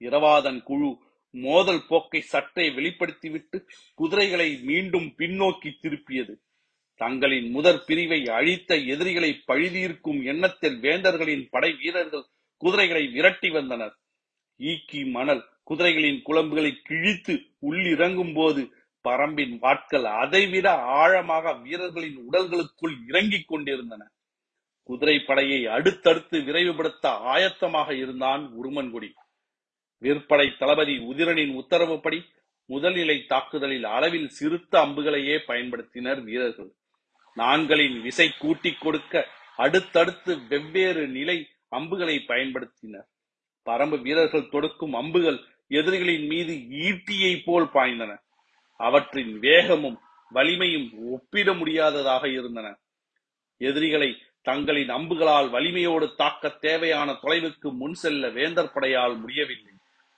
இரவாதன் 0.00 0.60
குழு 0.62 0.90
மோதல் 1.34 1.82
போக்கை 1.88 2.20
சற்றே 2.32 2.64
வெளிப்படுத்திவிட்டு 2.70 3.58
குதிரைகளை 3.94 4.48
மீண்டும் 4.68 5.08
பின்னோக்கி 5.18 5.70
திருப்பியது. 5.82 6.34
தங்களின் 7.00 7.48
முதற் 7.50 7.82
பிரிவை 7.86 8.20
அழித்த 8.38 8.76
எதிரிகளை 8.92 9.30
பழிதீர்க்கும் 9.48 10.20
எண்ணத்தில் 10.24 10.76
வேந்தர்களின் 10.80 11.44
படை 11.50 11.70
வீரர்கள் 11.80 12.26
குதிரைகளை 12.62 13.04
விரட்டி 13.14 13.50
வந்தனர். 13.50 13.94
ஈக்கி 14.60 15.00
மணல் 15.10 15.42
குதிரைகளின் 15.70 16.20
குழம்புகளை 16.28 16.72
கிழித்து 16.88 17.34
உள்ளிறங்கும் 17.68 18.34
போது 18.34 18.62
பரம்பின் 19.08 19.54
வாட்கள் 19.58 20.04
அதைவிட 20.04 20.74
ஆழமாக 20.74 21.52
வீரர்களின் 21.52 22.18
உடல்களுக்குள் 22.30 22.94
இறங்கிக் 23.08 23.48
கொண்டிருந்தன. 23.48 24.10
குதிரை 24.82 25.18
படையை 25.18 25.66
அடுத்தடுத்து 25.66 26.38
விரைவுபடுத்த 26.38 27.08
ஆயத்தமாக 27.34 27.90
இருந்தான் 27.90 28.42
உருமன்குடி 28.62 29.14
விற்படை 30.02 30.58
தளபதி 30.58 30.98
உதிரனின் 30.98 31.54
உத்தரவுப்படி 31.54 32.18
முதல்நிலை 32.68 33.26
தாக்குதலில் 33.26 33.84
அளவில் 33.84 34.28
சிறுத்த 34.28 34.80
அம்புகளையே 34.80 35.36
பயன்படுத்தினர் 35.46 36.22
வீரர்கள். 36.22 36.70
நான்களின் 37.34 38.00
விசை 38.00 38.32
கூட்டிக் 38.38 38.80
கொடுக்க 38.80 39.26
அடுத்தடுத்து 39.56 40.46
வெவ்வேறு 40.48 41.08
நிலை 41.08 41.48
அம்புகளை 41.68 42.24
பயன்படுத்தினர். 42.28 43.08
பரம்பு 43.66 44.02
வீரர்கள் 44.02 44.48
தொடுக்கும் 44.48 44.94
அம்புகள் 44.94 45.38
எதிரிகளின் 45.68 46.26
மீது 46.26 46.54
ஈட்டியை 46.88 47.42
போல் 47.44 47.68
பாய்ந்தன. 47.74 48.23
அவற்றின் 48.76 49.38
வேகமும் 49.38 49.98
வலிமையும் 50.30 50.92
ஒப்பிட 51.10 51.52
முடியாததாக 51.52 52.28
இருந்தன. 52.28 52.78
எதிரிகளை 53.56 54.22
தங்களின் 54.42 54.88
அம்புகளால் 54.88 55.50
வலிமையோடு 55.50 56.14
தாக்க 56.14 56.48
தேவையான 56.48 57.12
தொலைவுக்கு 57.12 57.72
முன் 57.72 57.94
செல்ல 57.94 58.28
வேந்தர் 58.28 58.72
படையால் 58.74 59.18
முடியவில்லை. 59.18 59.72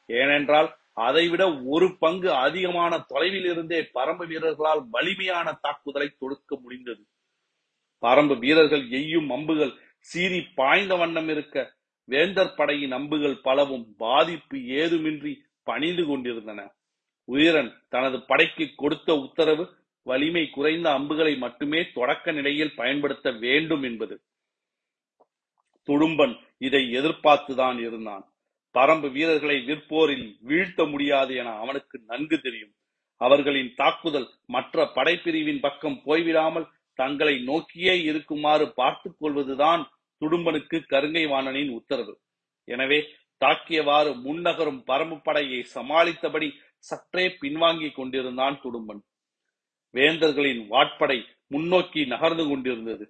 ஏனென்றால் 0.07 0.77
அதைவிட 0.93 1.63
ஒரு 1.65 1.97
பங்கு 1.99 2.33
அதிகமான 2.33 2.99
தொலைவில் 2.99 3.45
இருந்தே 3.45 3.91
பரம்பு 3.95 4.27
வீரர்களால் 4.27 4.87
வலிமையான 4.91 5.53
தாக்குதலை 5.53 6.09
தொடுக்க 6.19 6.59
முடிந்தது. 6.61 7.07
பரம்பு 8.03 8.39
வீரர்கள் 8.39 8.89
எய்யும் 8.89 9.31
அம்புகள் 9.31 9.73
சீறி 9.99 10.47
பாய்ந்த 10.55 10.95
வண்ணம் 10.97 11.29
இருக்க 11.29 11.75
வேந்தர் 12.05 12.55
படையின் 12.55 12.93
அம்புகள் 12.93 13.41
பலவும் 13.41 13.95
பாதிப்பு 13.97 14.59
ஏதுமின்றி 14.59 15.37
பணிந்து 15.63 16.07
கொண்டிருந்தன. 16.07 16.76
உயிரன் 17.29 17.71
தனது 17.89 18.19
படைக்கு 18.23 18.67
கொடுத்த 18.77 19.17
உத்தரவு 19.17 19.65
வலிமை 20.07 20.45
குறைந்த 20.51 20.89
அம்புகளை 20.93 21.37
மட்டுமே 21.37 21.81
தொடக்க 21.95 22.33
நிலையில் 22.33 22.75
பயன்படுத்த 22.75 23.31
வேண்டும் 23.45 23.83
என்பது. 23.83 24.17
துடும்பன் 25.89 26.35
இதை 26.59 26.83
எதிர்பார்த்துதான் 26.99 27.79
இருந்தான். 27.79 28.25
பரம்பு 28.75 29.09
வீரர்களை 29.11 29.57
விற்போரில் 29.67 30.27
வீழ்த்த 30.41 30.85
முடியாது 30.85 31.35
என 31.35 31.51
அவனுக்கு 31.51 32.01
நன்கு 32.07 32.39
தெரியும். 32.41 32.73
அவர்களின் 33.21 33.75
தாக்குதல் 33.75 34.29
மற்ற 34.47 34.85
படைப்பிரிவின் 34.95 35.61
பக்கம் 35.61 36.03
போய்விடாமல் 36.05 36.67
தங்களை 36.99 37.35
நோக்கியே 37.43 37.95
இருக்குமாறு 38.03 38.73
பார்த்துக் 38.75 39.17
கொள்வதுதான் 39.19 39.83
துடும்பனுக்கு 40.23 40.77
கருங்கை 40.93 41.25
வாணனின் 41.29 41.71
உத்தரவு. 41.71 42.15
எனவே 42.69 42.99
தாக்கியவாறு 43.45 44.11
முன்னகரும் 44.27 44.83
பரம்பு 44.87 45.17
படையை 45.23 45.61
சமாளித்தபடி 45.75 46.49
சற்றே 46.89 47.25
பின்வாங்கிக் 47.41 47.95
கொண்டிருந்தான் 47.95 48.61
துடும்பன் 48.63 49.03
வேந்தர்களின் 49.93 50.63
வாட்படை 50.67 51.19
முன்னோக்கி 51.47 52.07
நகர்ந்து 52.07 52.45
கொண்டிருந்தது. 52.49 53.05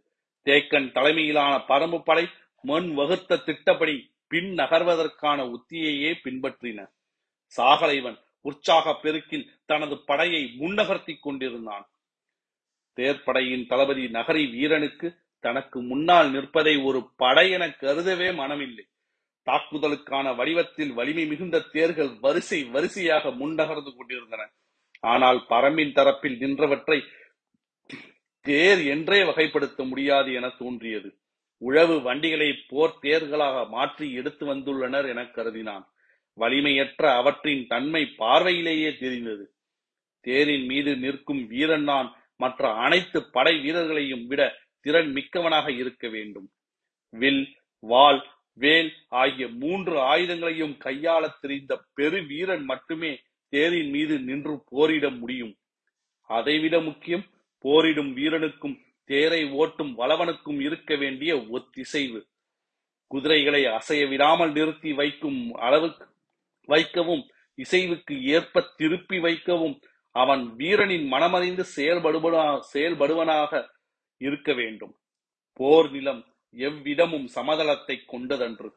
தேக்கன் 0.44 0.92
தலைமையிலான 0.92 1.52
பரம்பு 1.68 1.98
படை 2.04 2.24
மண் 2.62 2.88
வகுத்த 2.94 3.36
திட்டப்படி 3.36 3.96
பின் 4.28 4.50
நகர்வதற்கான 4.54 5.38
உத்தியையே 5.56 6.12
பின்பற்றின. 6.24 6.78
சாகலைவன் 7.56 8.18
உற்சாக 8.40 8.94
பெருக்கில் 9.02 9.46
தனது 9.66 9.94
படையை 10.04 10.42
முன்னகர்த்திக் 10.60 11.22
கொண்டிருந்தான். 11.22 11.86
தேர்ப்படையின் 12.96 13.66
தளபதி 13.66 14.04
நகரி 14.08 14.44
வீரனுக்கு 14.50 15.08
தனக்கு 15.40 15.78
முன்னால் 15.82 16.30
நிற்பதை 16.30 16.74
ஒரு 16.76 17.00
படை 17.16 17.46
என 17.50 17.64
கருதவே 17.82 18.28
மனமில்லை. 18.42 18.84
தாக்குதலுக்கான 19.46 20.26
வடிவத்தில் 20.36 20.92
வலிமை 20.92 21.24
மிகுந்த 21.26 21.56
தேர்கள் 21.74 22.12
வரிசை 22.24 22.60
வரிசையாக 22.74 23.30
முன்னகர்ந்து 23.30 23.92
கொண்டிருந்தன. 23.96 24.42
ஆனால் 25.04 25.38
பரம்பின் 25.48 25.94
தரப்பில் 25.98 26.38
நின்றவற்றை 26.38 26.98
தேர் 28.46 28.82
என்றே 28.86 29.20
வகைப்படுத்த 29.22 29.80
முடியாது 29.84 30.30
என 30.32 30.46
தோன்றியது. 30.58 31.08
உழவு 31.62 31.94
வண்டிகளை 32.02 32.48
போர் 32.68 32.98
தேர்களாக 33.02 33.56
மாற்றி 33.68 34.06
எடுத்து 34.12 34.44
வந்துள்ளனர் 34.46 35.06
என 35.08 35.22
கருதினான். 35.36 35.84
வலிமையற்ற 36.38 37.02
அவற்றின் 37.16 37.62
தன்மை 37.66 38.02
பார்வையிலேயே 38.18 38.90
தெரிந்தது. 38.96 39.44
தேரின் 40.24 40.66
மீது 40.66 40.92
நிற்கும் 40.96 41.42
வீரன் 41.46 41.82
நான் 41.82 42.08
மற்ற 42.36 42.70
அனைத்து 42.74 43.18
படை 43.30 43.54
வீரர்களையும் 43.58 44.24
விட 44.26 44.42
திறன் 44.80 45.10
மிக்கவனாக 45.12 45.66
இருக்க 45.72 46.08
வேண்டும். 46.08 46.48
வில் 47.14 47.44
வாள் 47.82 48.20
வேல் 48.58 48.92
ஆகிய 49.08 49.48
மூன்று 49.48 49.94
ஆயுதங்களையும் 49.98 50.74
கையாள 50.78 51.22
தெரிந்த 51.40 51.72
பெரு 51.94 52.26
வீரன் 52.26 52.64
மட்டுமே 52.64 53.20
தேரின் 53.48 53.90
மீது 53.90 54.18
நின்று 54.18 54.62
போரிட 54.64 55.10
முடியும். 55.10 55.54
அதைவிட 56.22 56.80
முக்கியம் 56.80 57.24
போரிடும் 57.58 58.16
வீரனுக்கும் 58.16 58.76
தேரை 59.04 59.44
ஓட்டும் 59.44 59.92
வளவனுக்கும் 59.98 60.60
இருக்க 60.60 60.96
வேண்டிய 60.96 61.32
ஒத்திசைவு. 61.48 62.20
குதிரைகளை 63.06 63.66
அசைய 63.66 64.08
விடாமல் 64.08 64.52
நிறுத்தி 64.52 64.92
வைக்கும் 64.92 65.54
அளவுக்கு 65.54 66.06
வைக்கவும் 66.68 67.24
இசைவுக்கு 67.58 68.14
ஏற்ப 68.22 68.62
திருப்பி 68.76 69.18
வைக்கவும் 69.18 69.76
அவன் 70.10 70.42
வீரனின் 70.56 71.12
மனமறிந்து 71.12 71.64
செயல்படுவனா 71.76 72.60
செயல்படுவனாக 72.74 73.68
இருக்க 74.18 74.52
வேண்டும். 74.52 74.94
போர் 75.52 75.90
நிலம் 75.90 76.22
எவ்விடமும் 76.56 77.26
சமதளத்தை 77.36 77.96
கொண்டதன்று. 78.12 78.68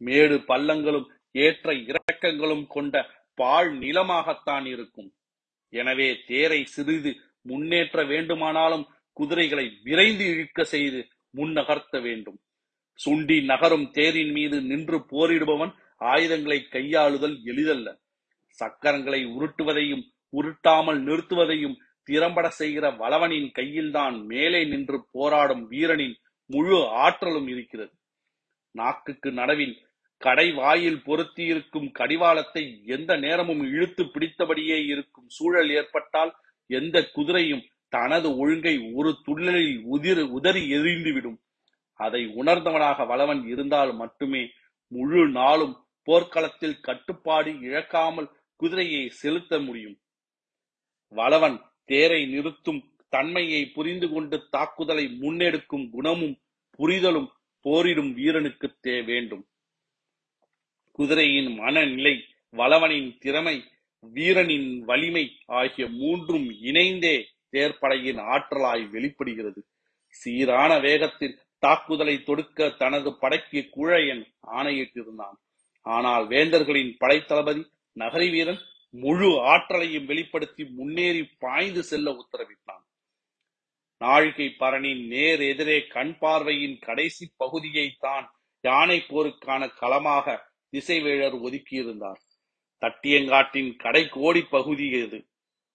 மேடு 0.00 0.36
பள்ளங்களும் 0.50 1.08
ஏற்ற 1.34 1.72
இறக்கங்களும் 1.90 2.66
கொண்ட 2.66 2.94
பாழ் 3.38 3.70
நிலமாகத்தான் 3.82 4.66
இருக்கும். 4.66 5.10
எனவே 5.72 6.08
தேரை 6.26 6.60
சிறிது 6.64 7.12
முன்னேற்ற 7.46 8.04
வேண்டுமானாலும் 8.04 8.86
குதிரைகளை 9.16 9.66
விரைந்து 9.82 10.24
இழுக்க 10.34 10.64
செய்து 10.64 11.00
முன்னகர்த்த 11.34 11.96
வேண்டும். 12.00 12.38
சுண்டி 12.98 13.36
நகரும் 13.44 13.86
தேரின் 13.90 14.32
மீது 14.32 14.56
நின்று 14.60 14.98
போரிடுபவன் 15.12 15.72
ஆயுதங்களை 16.12 16.58
கையாளுதல் 16.72 17.36
எளிதல்ல. 17.44 17.88
சக்கரங்களை 18.58 19.20
உருட்டுவதையும் 19.36 20.04
உருட்டாமல் 20.32 21.00
நிறுத்துவதையும் 21.06 21.76
திறம்பட 22.08 22.46
செய்கிற 22.50 22.86
வளவனின் 22.90 23.48
கையில்தான் 23.52 24.16
மேலே 24.26 24.60
நின்று 24.64 24.98
போராடும் 25.12 25.64
வீரனின் 25.68 26.16
முழு 26.50 26.76
ஆற்றலும் 26.86 27.48
இருக்கிறது. 27.48 27.94
நாக்குக்கு 28.70 29.32
நடுவில் 29.32 29.76
கடை 30.16 30.52
வாயில் 30.52 31.02
பொருத்தியிருக்கும் 31.04 31.90
கடிவாளத்தை 31.90 32.82
எந்த 32.86 33.16
நேரமும் 33.16 33.62
இழுத்து 33.72 34.04
பிடித்தபடியே 34.04 34.86
இருக்கும் 34.86 35.28
சூழல் 35.28 35.70
ஏற்பட்டால் 35.70 36.32
எந்த 36.66 37.10
குதிரையும் 37.16 37.64
தனது 37.88 38.28
ஒழுங்கை 38.36 38.92
ஒரு 38.94 39.10
துள்ளலில் 39.26 39.78
உதிர் 39.90 40.22
உதறி 40.30 40.62
எறிந்துவிடும். 40.72 41.38
அதை 41.94 42.26
உணர்ந்தவனாக 42.26 43.06
வளவன் 43.06 43.42
இருந்தால் 43.46 43.92
மட்டுமே 43.94 44.42
முழு 44.86 45.28
நாளும் 45.28 45.74
போர்க்களத்தில் 46.02 46.80
கட்டுப்பாடு 46.80 47.50
இழக்காமல் 47.60 48.28
குதிரையை 48.56 49.08
செலுத்த 49.08 49.58
முடியும். 49.58 49.96
வளவன் 51.12 51.58
தேரை 51.84 52.26
நிறுத்தும் 52.26 52.80
தன்மையை 53.10 53.62
புரிந்து 53.66 54.06
கொண்டு 54.08 54.36
தாக்குதலை 54.48 55.04
முன்னெடுக்கும் 55.22 55.86
குணமும் 55.90 56.36
புரிதலும் 56.78 57.28
போரிடும் 57.64 58.12
வீரனுக்கு 58.12 58.68
தே 58.86 58.96
வேண்டும். 59.04 59.44
குதிரையின் 60.98 61.50
மனநிலை 61.54 62.14
வளவனின் 62.54 63.10
திறமை 63.18 63.56
வீரனின் 64.14 64.70
வலிமை 64.84 65.24
ஆகிய 65.58 65.84
மூன்றும் 65.88 66.46
இணைந்தே 66.60 67.16
தேர்ப்படையின் 67.52 68.20
ஆற்றலாய் 68.34 68.84
வெளிப்படுகிறது. 68.90 69.60
சீரான 70.08 70.70
வேகத்தில் 70.78 71.38
தாக்குதலை 71.58 72.16
தொடுக்க 72.22 72.68
தனது 72.82 73.10
படைக்கு 73.18 73.60
குழையன் 73.76 74.24
ஆணையிட்டிருந்தான். 74.58 75.36
ஆனால் 75.86 76.24
வேந்தர்களின் 76.28 76.92
படைத்தளபதி 76.98 77.62
நகரி 77.96 78.28
வீரன் 78.30 78.60
முழு 78.94 79.28
ஆற்றலையும் 79.52 80.06
வெளிப்படுத்தி 80.06 80.64
முன்னேறி 80.78 81.22
பாய்ந்து 81.38 81.82
செல்ல 81.82 82.10
உத்தரவிட்டான். 82.12 82.84
நாழிகை 84.00 84.46
பரனின் 84.58 85.02
நேர் 85.06 85.40
எதிரே 85.40 85.78
கண் 85.86 86.18
பார்வையின் 86.18 86.78
கடைசி 86.78 87.24
பகுதியை 87.36 87.96
தான் 87.98 88.26
யானை 88.64 88.98
போருக்கான 89.08 89.62
களமாக 89.80 90.36
திசைவேழர் 90.72 91.36
ஒதுக்கியிருந்தார். 91.46 92.20
தட்டியங்காட்டின் 92.82 93.76
கடை 93.76 94.08
கோடி 94.08 94.42
பகுதி 94.42 94.86
இது 94.88 95.18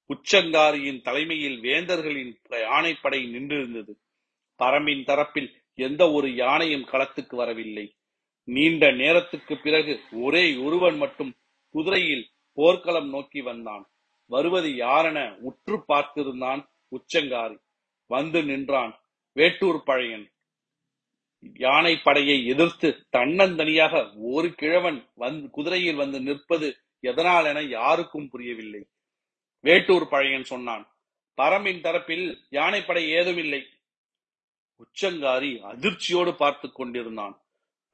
உச்சங்காரியின் 0.09 1.01
தலைமையில் 1.01 1.59
வேந்தர்களின் 1.59 2.33
யானைப்படை 2.49 3.19
நின்றிருந்தது. 3.25 3.93
பரம்பின் 4.59 5.03
தரப்பில் 5.03 5.49
எந்த 5.79 6.11
ஒரு 6.11 6.27
யானையும் 6.35 6.87
களத்துக்கு 6.91 7.35
வரவில்லை. 7.35 7.85
நீண்ட 8.47 8.91
நேரத்துக்கு 8.91 9.55
பிறகு 9.57 9.93
ஒரே 10.21 10.45
ஒருவன் 10.55 10.97
மட்டும் 10.97 11.31
குதிரையில் 11.75 12.25
போர்க்களம் 12.57 13.09
நோக்கி 13.09 13.41
வந்தான். 13.41 13.85
வருவது 14.31 14.69
யாரென 14.69 15.19
உற்று 15.39 15.77
பார்த்திருந்தான் 15.87 16.61
உச்சங்காரி. 16.91 17.57
வந்து 18.07 18.39
நின்றான் 18.43 18.93
வேட்டூர் 19.35 19.81
பழையன். 19.83 20.25
யானை 21.63 21.93
படையை 21.97 22.37
எதிர்த்து 22.45 22.89
தன்னந்தனியாக 23.17 23.93
ஒரு 24.33 24.47
கிழவன் 24.53 24.99
வந்து 25.23 25.49
குதிரையில் 25.49 26.01
வந்து 26.03 26.19
நிற்பது 26.21 26.67
எதனால் 27.03 27.45
என 27.45 27.61
யாருக்கும் 27.77 28.29
புரியவில்லை. 28.29 28.81
வேட்டூர் 29.63 30.07
பழையன் 30.09 30.49
சொன்னான் 30.53 30.83
பரம்பின் 31.37 31.81
தரப்பில் 31.85 32.25
யானைப்படை 32.49 33.03
ஏதும் 33.09 33.37
இல்லை 33.37 33.61
உச்சங்காரி 34.83 35.51
அதிர்ச்சியோடு 35.71 36.31
பார்த்து 36.31 36.67
கொண்டிருந்தான். 36.71 37.35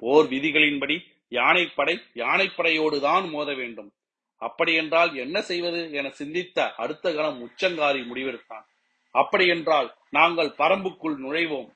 போர் 0.01 0.27
விதிகளின்படி 0.27 0.95
யானைப்படை 1.31 1.95
யானைப்படையோடு 2.15 2.97
தான் 2.99 3.25
மோத 3.29 3.49
வேண்டும். 3.53 3.89
அப்படியென்றால் 4.41 5.11
என்ன 5.15 5.37
செய்வது 5.41 5.81
என 5.91 6.09
சிந்தித்த 6.09 6.67
அடுத்த 6.83 7.13
கணம் 7.13 7.41
உச்சங்காரி 7.47 8.01
முடிவெடுத்தான். 8.09 8.65
அப்படியென்றால் 9.15 9.89
நாங்கள் 10.09 10.51
பரம்புக்குள் 10.61 11.17
நுழைவோம். 11.23 11.69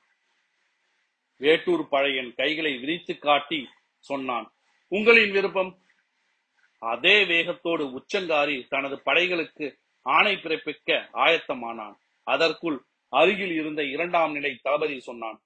வேட்டூர் 1.40 1.84
பழையன் 1.88 2.30
கைகளை 2.34 2.72
விரித்து 2.82 3.14
காட்டி 3.18 3.60
சொன்னான் 4.10 4.46
உங்களின் 4.92 5.32
விருப்பம். 5.36 5.72
அதே 6.82 7.16
வேகத்தோடு 7.24 7.84
உச்சங்காரி 7.98 8.56
தனது 8.68 8.96
படைகளுக்கு 9.04 9.66
ஆணை 10.06 10.34
பிறப்பிக்க 10.34 10.98
ஆயத்தமானான். 11.24 11.96
அதற்குள் 12.26 12.78
அருகில் 13.12 13.54
இருந்த 13.60 13.80
இரண்டாம் 13.94 14.32
நிலை 14.32 14.52
தளபதி 14.62 14.96
சொன்னான் 15.00 15.38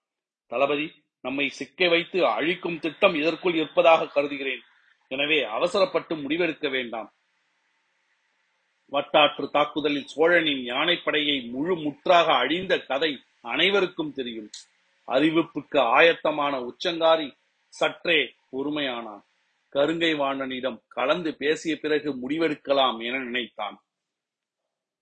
தளபதி 0.52 0.86
நம்மை 1.24 1.46
சிக்க 1.58 1.88
வைத்து 1.88 2.18
அழிக்கும் 2.26 2.78
திட்டம் 2.78 3.14
இதற்குள் 3.14 3.54
இருப்பதாக 3.54 4.06
கருதுகிறேன். 4.06 4.62
எனவே 5.10 5.38
அவசரப்பட்டு 5.56 6.14
முடிவெடுக்க 6.16 6.66
வேண்டாம். 6.70 7.08
வட்டாற்று 8.90 9.50
தாக்குதலில் 9.50 10.06
சோழனின் 10.06 10.72
யானைப்படையை 10.72 11.50
முழு 11.50 11.76
முற்றாக 11.76 12.34
அழிந்த 12.34 12.80
கதை 12.80 13.18
அனைவருக்கும் 13.40 14.12
தெரியும். 14.12 14.50
அறிவிப்புக்கு 15.06 15.78
ஆயத்தமான 15.78 16.68
உச்சங்காரி 16.68 17.30
சற்றே 17.68 18.34
பொறுமையானான். 18.52 19.22
கருங்கை 19.72 20.14
வாணனிடம் 20.14 20.78
கலந்து 20.88 21.36
பேசிய 21.36 21.76
பிறகு 21.76 22.28
முடிவெடுக்கலாம் 22.28 23.02
என 23.04 23.18
நினைத்தான். 23.18 23.76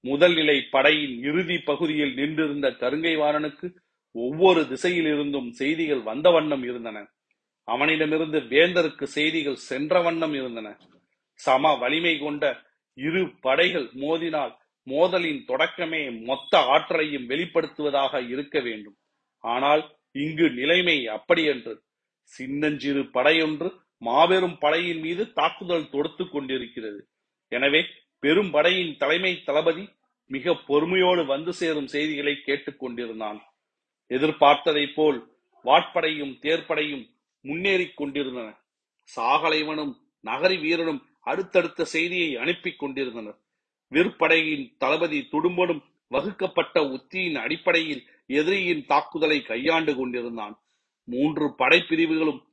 முதல் 0.00 0.34
நிலை 0.34 0.62
படையின் 0.70 1.22
இறுதி 1.22 1.58
பகுதியில் 1.58 2.14
நின்றிருந்த 2.14 2.68
கருங்கை 2.68 3.16
வாணனுக்கு 3.16 3.74
ஒவ்வொரு 4.12 4.60
திசையிலிருந்தும் 4.60 5.50
செய்திகள் 5.50 6.00
வந்த 6.00 6.30
வண்ணம் 6.30 6.62
இருந்தன. 6.62 7.06
அவனிடமிருந்து 7.64 8.40
வேந்தருக்கு 8.40 9.04
செய்திகள் 9.04 9.54
சென்ற 9.54 10.00
வண்ணம் 10.00 10.34
இருந்தன. 10.34 10.76
சம 11.34 11.74
வலிமை 11.74 12.18
கொண்ட 12.18 12.66
இரு 13.06 13.28
படைகள் 13.40 13.88
மோதினால் 13.94 14.54
மோதலின் 14.86 15.42
தொடக்கமே 15.48 16.24
மொத்த 16.24 16.58
ஆற்றலையும் 16.58 17.28
வெளிப்படுத்துவதாக 17.28 18.28
இருக்க 18.28 18.60
வேண்டும். 18.60 18.96
ஆனால் 19.40 19.98
இங்கு 20.10 20.50
நிலைமை 20.50 21.08
அப்படியன்று. 21.08 21.74
சின்னஞ்சிறு 22.22 23.02
படையொன்று 23.02 23.68
மாபெரும் 23.98 24.58
படையின் 24.58 25.00
மீது 25.00 25.32
தாக்குதல் 25.32 25.90
தொடுத்து 25.90 26.28
கொண்டிருக்கிறது. 26.28 27.08
எனவே 27.48 27.84
பெரும் 28.18 28.50
படையின் 28.50 28.96
தலைமை 28.96 29.42
தளபதி 29.44 29.88
மிக 30.26 30.54
பொறுமையோடு 30.54 31.26
வந்து 31.26 31.52
சேரும் 31.52 31.86
செய்திகளை 31.86 32.34
கேட்டுக்கொண்டிருந்தான் 32.46 33.38
கொண்டிருந்தான். 33.38 33.40
எதிர்பார்த்ததைப் 34.10 34.94
போல் 34.94 35.18
வாட்படையும் 35.64 36.34
தேர்ப்படையும் 36.42 37.04
முன்னேறிக் 37.40 37.96
கொண்டிருந்தன. 37.96 38.48
சாகலைவனும் 39.16 39.94
நகரி 40.24 40.60
வீரனும் 40.60 41.07
அடுத்தடுத்த 41.20 41.84
செய்தியை 41.84 42.36
அனுப்பி 42.36 42.72
கொண்டிருந்தனர். 42.72 43.38
விற்படையின் 43.90 44.74
தளபதி 44.78 45.28
துடும்பனும் 45.32 45.82
வகுக்கப்பட்ட 46.08 46.84
உத்தியின் 46.84 47.36
அடிப்படையில் 47.36 48.06
எதிரியின் 48.26 48.86
தாக்குதலை 48.86 49.42
கையாண்டு 49.42 49.96
கொண்டிருந்தான். 49.96 50.60
மூன்று 51.04 51.54
படைப்பிரிவுகளும் 51.58 52.46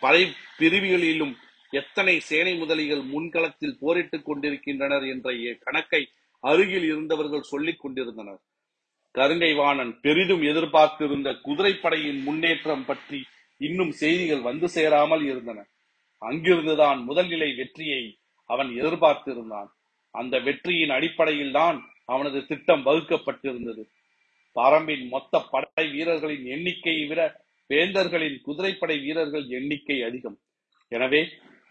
படை 0.00 0.32
பிரிவுகளிலும் 0.58 1.34
எத்தனை 1.70 2.20
சேனை 2.20 2.54
முதலிகள் 2.54 3.00
முன்களத்தில் 3.00 3.78
போரிட்டுக் 3.80 4.24
கொண்டிருக்கின்றனர் 4.24 5.02
என்ற 5.02 5.56
கணக்கை 5.60 6.08
அருகில் 6.40 6.82
இருந்தவர்கள் 6.82 7.42
சொல்லிக் 7.42 7.80
கொண்டிருந்தனர். 7.80 8.40
கருங்கைவாணன் 9.14 10.00
பெரிதும் 10.00 10.42
எதிர்பார்த்திருந்த 10.42 11.30
குதிரைப்படையின் 11.30 12.22
முன்னேற்றம் 12.22 12.84
பற்றி 12.84 13.24
இன்னும் 13.58 13.90
செய்திகள் 13.90 14.40
வந்து 14.40 14.68
சேராமல் 14.68 15.24
இருந்தன. 15.24 15.66
அங்கிருந்துதான் 16.28 17.00
முதல் 17.08 17.28
நிலை 17.28 17.48
வெற்றியை 17.60 18.02
அவன் 18.50 18.70
எதிர்பார்த்திருந்தான். 18.80 19.70
அந்த 20.14 20.34
வெற்றியின் 20.46 20.94
அடிப்படையில் 20.96 21.54
தான் 21.58 21.78
அவனது 22.04 22.38
திட்டம் 22.46 22.82
வகுக்கப்பட்டிருந்தது. 22.86 23.82
பரம்பின் 24.56 25.04
மொத்த 25.12 25.40
படை 25.52 25.84
வீரர்களின் 25.94 26.46
எண்ணிக்கையை 26.54 27.04
விட 27.10 27.20
வேந்தர்களின் 27.70 28.38
குதிரைப்படை 28.46 28.96
வீரர்கள் 29.04 29.46
எண்ணிக்கை 29.58 29.96
அதிகம். 30.08 30.38
எனவே 30.92 31.22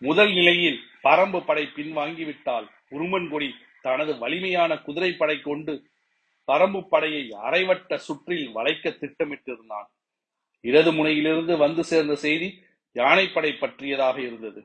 முதல் 0.02 0.32
நிலையில் 0.34 0.80
பரம்பு 1.04 1.40
படை 1.46 1.66
பின்வாங்கிவிட்டால் 1.76 2.68
உருமன்கொடி 2.96 3.50
தனது 3.82 4.12
வலிமையான 4.18 4.72
குதிரைப்படை 4.88 5.38
கொண்டு 5.42 5.74
பரம்பு 6.48 6.82
படையை 6.94 7.24
அரைவட்ட 7.48 7.98
சுற்றில் 8.08 8.48
வளைக்க 8.58 8.90
திட்டமிட்டிருந்தான். 9.02 9.88
இடது 10.66 10.92
முனையிலிருந்து 10.92 11.54
வந்து 11.58 11.84
சேர்ந்த 11.92 12.16
செய்தி 12.26 12.50
யானைப்படை 12.96 13.52
பற்றியதாக 13.58 14.22
இருந்தது. 14.22 14.62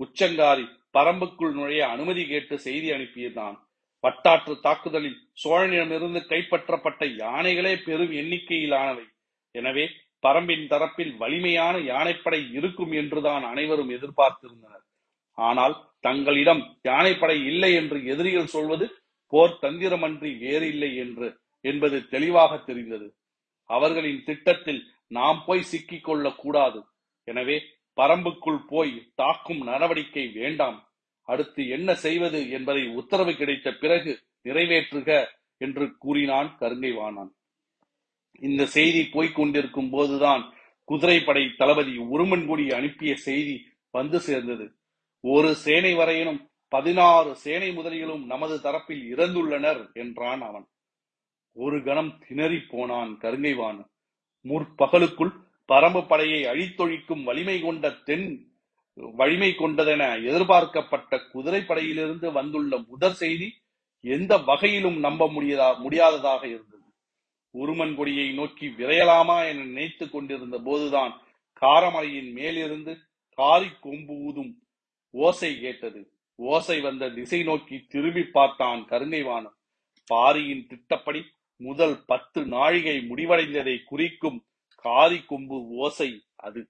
உச்சங்காரி 0.00 0.64
பரம்புக்குள் 0.98 1.52
நுழைய 1.52 1.88
அனுமதி 1.88 2.26
கேட்டு 2.26 2.58
செய்தி 2.58 2.90
அனுப்பியிருந்தான் 2.90 3.56
பட்டாற்று 4.04 4.60
தாக்குதலில் 4.60 5.18
சோழனிடமிருந்து 5.44 6.20
கைப்பற்றப்பட்ட 6.28 7.06
யானைகளே 7.16 7.82
பெரும் 7.82 8.12
எண்ணிக்கையிலானவை. 8.12 9.04
எனவே 9.54 9.84
பரம்பின் 10.22 10.66
தரப்பில் 10.68 11.16
வலிமையான 11.16 11.78
யானைப்படை 11.78 12.52
இருக்கும் 12.52 12.92
என்றுதான் 12.92 13.44
அனைவரும் 13.44 13.90
எதிர்பார்த்திருந்தனர். 13.90 14.84
ஆனால் 15.38 15.74
தங்களிடம் 16.00 16.78
யானைப்படை 16.82 17.44
இல்லை 17.44 17.74
என்று 17.74 18.04
எதிரிகள் 18.04 18.46
சொல்வது 18.46 18.86
போர் 19.32 19.58
தந்திரமன்றி 19.62 20.38
வேறு 20.38 20.68
இல்லை 20.68 20.96
என்று 20.96 21.28
என்பது 21.64 22.08
தெளிவாக 22.08 22.56
தெரிந்தது. 22.58 23.14
அவர்களின் 23.70 24.22
திட்டத்தில் 24.24 24.82
நாம் 25.06 25.42
போய் 25.46 25.62
சிக்கிக் 25.62 26.04
கொள்ளக் 26.04 26.38
கூடாது. 26.38 26.84
எனவே 27.32 27.56
பரம்புக்குள் 27.98 28.62
போய் 28.72 28.94
தாக்கும் 29.20 29.62
நடவடிக்கை 29.70 30.24
வேண்டாம். 30.38 30.78
அடுத்து 31.28 31.62
என்ன 31.76 31.88
செய்வது 32.04 32.38
என்பதை 32.56 32.84
உத்தரவு 33.00 33.32
கிடைத்த 33.40 33.68
பிறகு 33.82 34.12
நிறைவேற்றுக 34.48 35.08
என்று 35.60 35.84
கூறினான் 36.04 36.48
கருங்கை 36.60 36.92
வாணான் 36.98 37.30
இந்த 38.48 38.62
செய்தி 38.76 39.02
போய்கொண்டிருக்கும் 39.14 39.90
போதுதான் 39.94 40.44
குதிரைப்படை 40.88 41.42
தளபதி 41.60 41.94
உருமன்குடி 42.12 42.64
அனுப்பிய 42.78 43.12
செய்தி 43.26 43.56
வந்து 43.94 44.18
சேர்ந்தது. 44.28 44.66
ஒரு 45.24 45.50
சேனை 45.64 45.92
வரையினும் 45.94 46.40
பதினாறு 46.72 47.30
சேனை 47.44 47.68
முதலிகளும் 47.76 48.24
நமது 48.32 48.56
தரப்பில் 48.66 49.04
இறந்துள்ளனர் 49.12 49.82
என்றான் 50.02 50.42
அவன். 50.48 50.66
ஒரு 51.56 51.78
கணம் 51.86 52.12
திணறி 52.24 52.60
போனான் 52.72 53.12
கருங்கைவான் 53.22 53.80
முற்பகலுக்குள் 54.44 55.32
பரம்பு 55.70 56.06
படையை 56.06 56.40
அழித்தொழிக்கும் 56.44 57.22
வலிமை 57.22 57.60
கொண்ட 57.60 57.90
தென் 57.90 58.28
வலிமை 58.94 59.50
கொண்டதென 59.50 60.24
எதிர்பார்க்கப்பட்ட 60.24 61.20
குதிரைப்படையிலிருந்து 61.34 62.32
வந்துள்ள 62.32 62.78
முதற் 62.88 63.14
செய்தி 63.14 63.48
எந்த 64.04 64.38
வகையிலும் 64.38 64.98
நம்ப 64.98 65.26
முடியதா 65.26 65.78
முடியாததாக 65.78 66.42
இருந்தது. 66.46 66.86
உருமன் 67.54 67.94
கொடியை 67.94 68.32
நோக்கி 68.32 68.66
விரையலாமா 68.68 69.36
என 69.48 69.64
நினைத்துக் 69.64 70.12
கொண்டிருந்த 70.12 70.58
போதுதான் 70.58 71.12
காரமலையின் 71.60 72.32
மேலிருந்து 72.32 72.92
காரி 73.38 73.70
கொம்பு 73.80 74.14
ஊதும் 74.14 74.52
ஓசை 75.10 75.60
கேட்டது. 75.60 76.00
ஓசை 76.34 76.80
வந்த 76.80 77.10
திசை 77.10 77.42
நோக்கி 77.42 77.86
திரும்பி 77.88 78.22
பார்த்தான் 78.22 78.86
கருங்கைவானம் 78.88 79.56
பாரியின் 80.06 80.66
திட்டப்படி 80.66 81.20
முதல் 81.56 81.96
பத்து 82.06 82.40
நாழிகை 82.46 82.96
முடிவடைந்ததை 82.98 83.76
குறிக்கும் 83.84 84.38
காரி 84.82 85.18
கொம்பு 85.22 85.56
ஓசை 85.76 86.10
அது. 86.36 86.62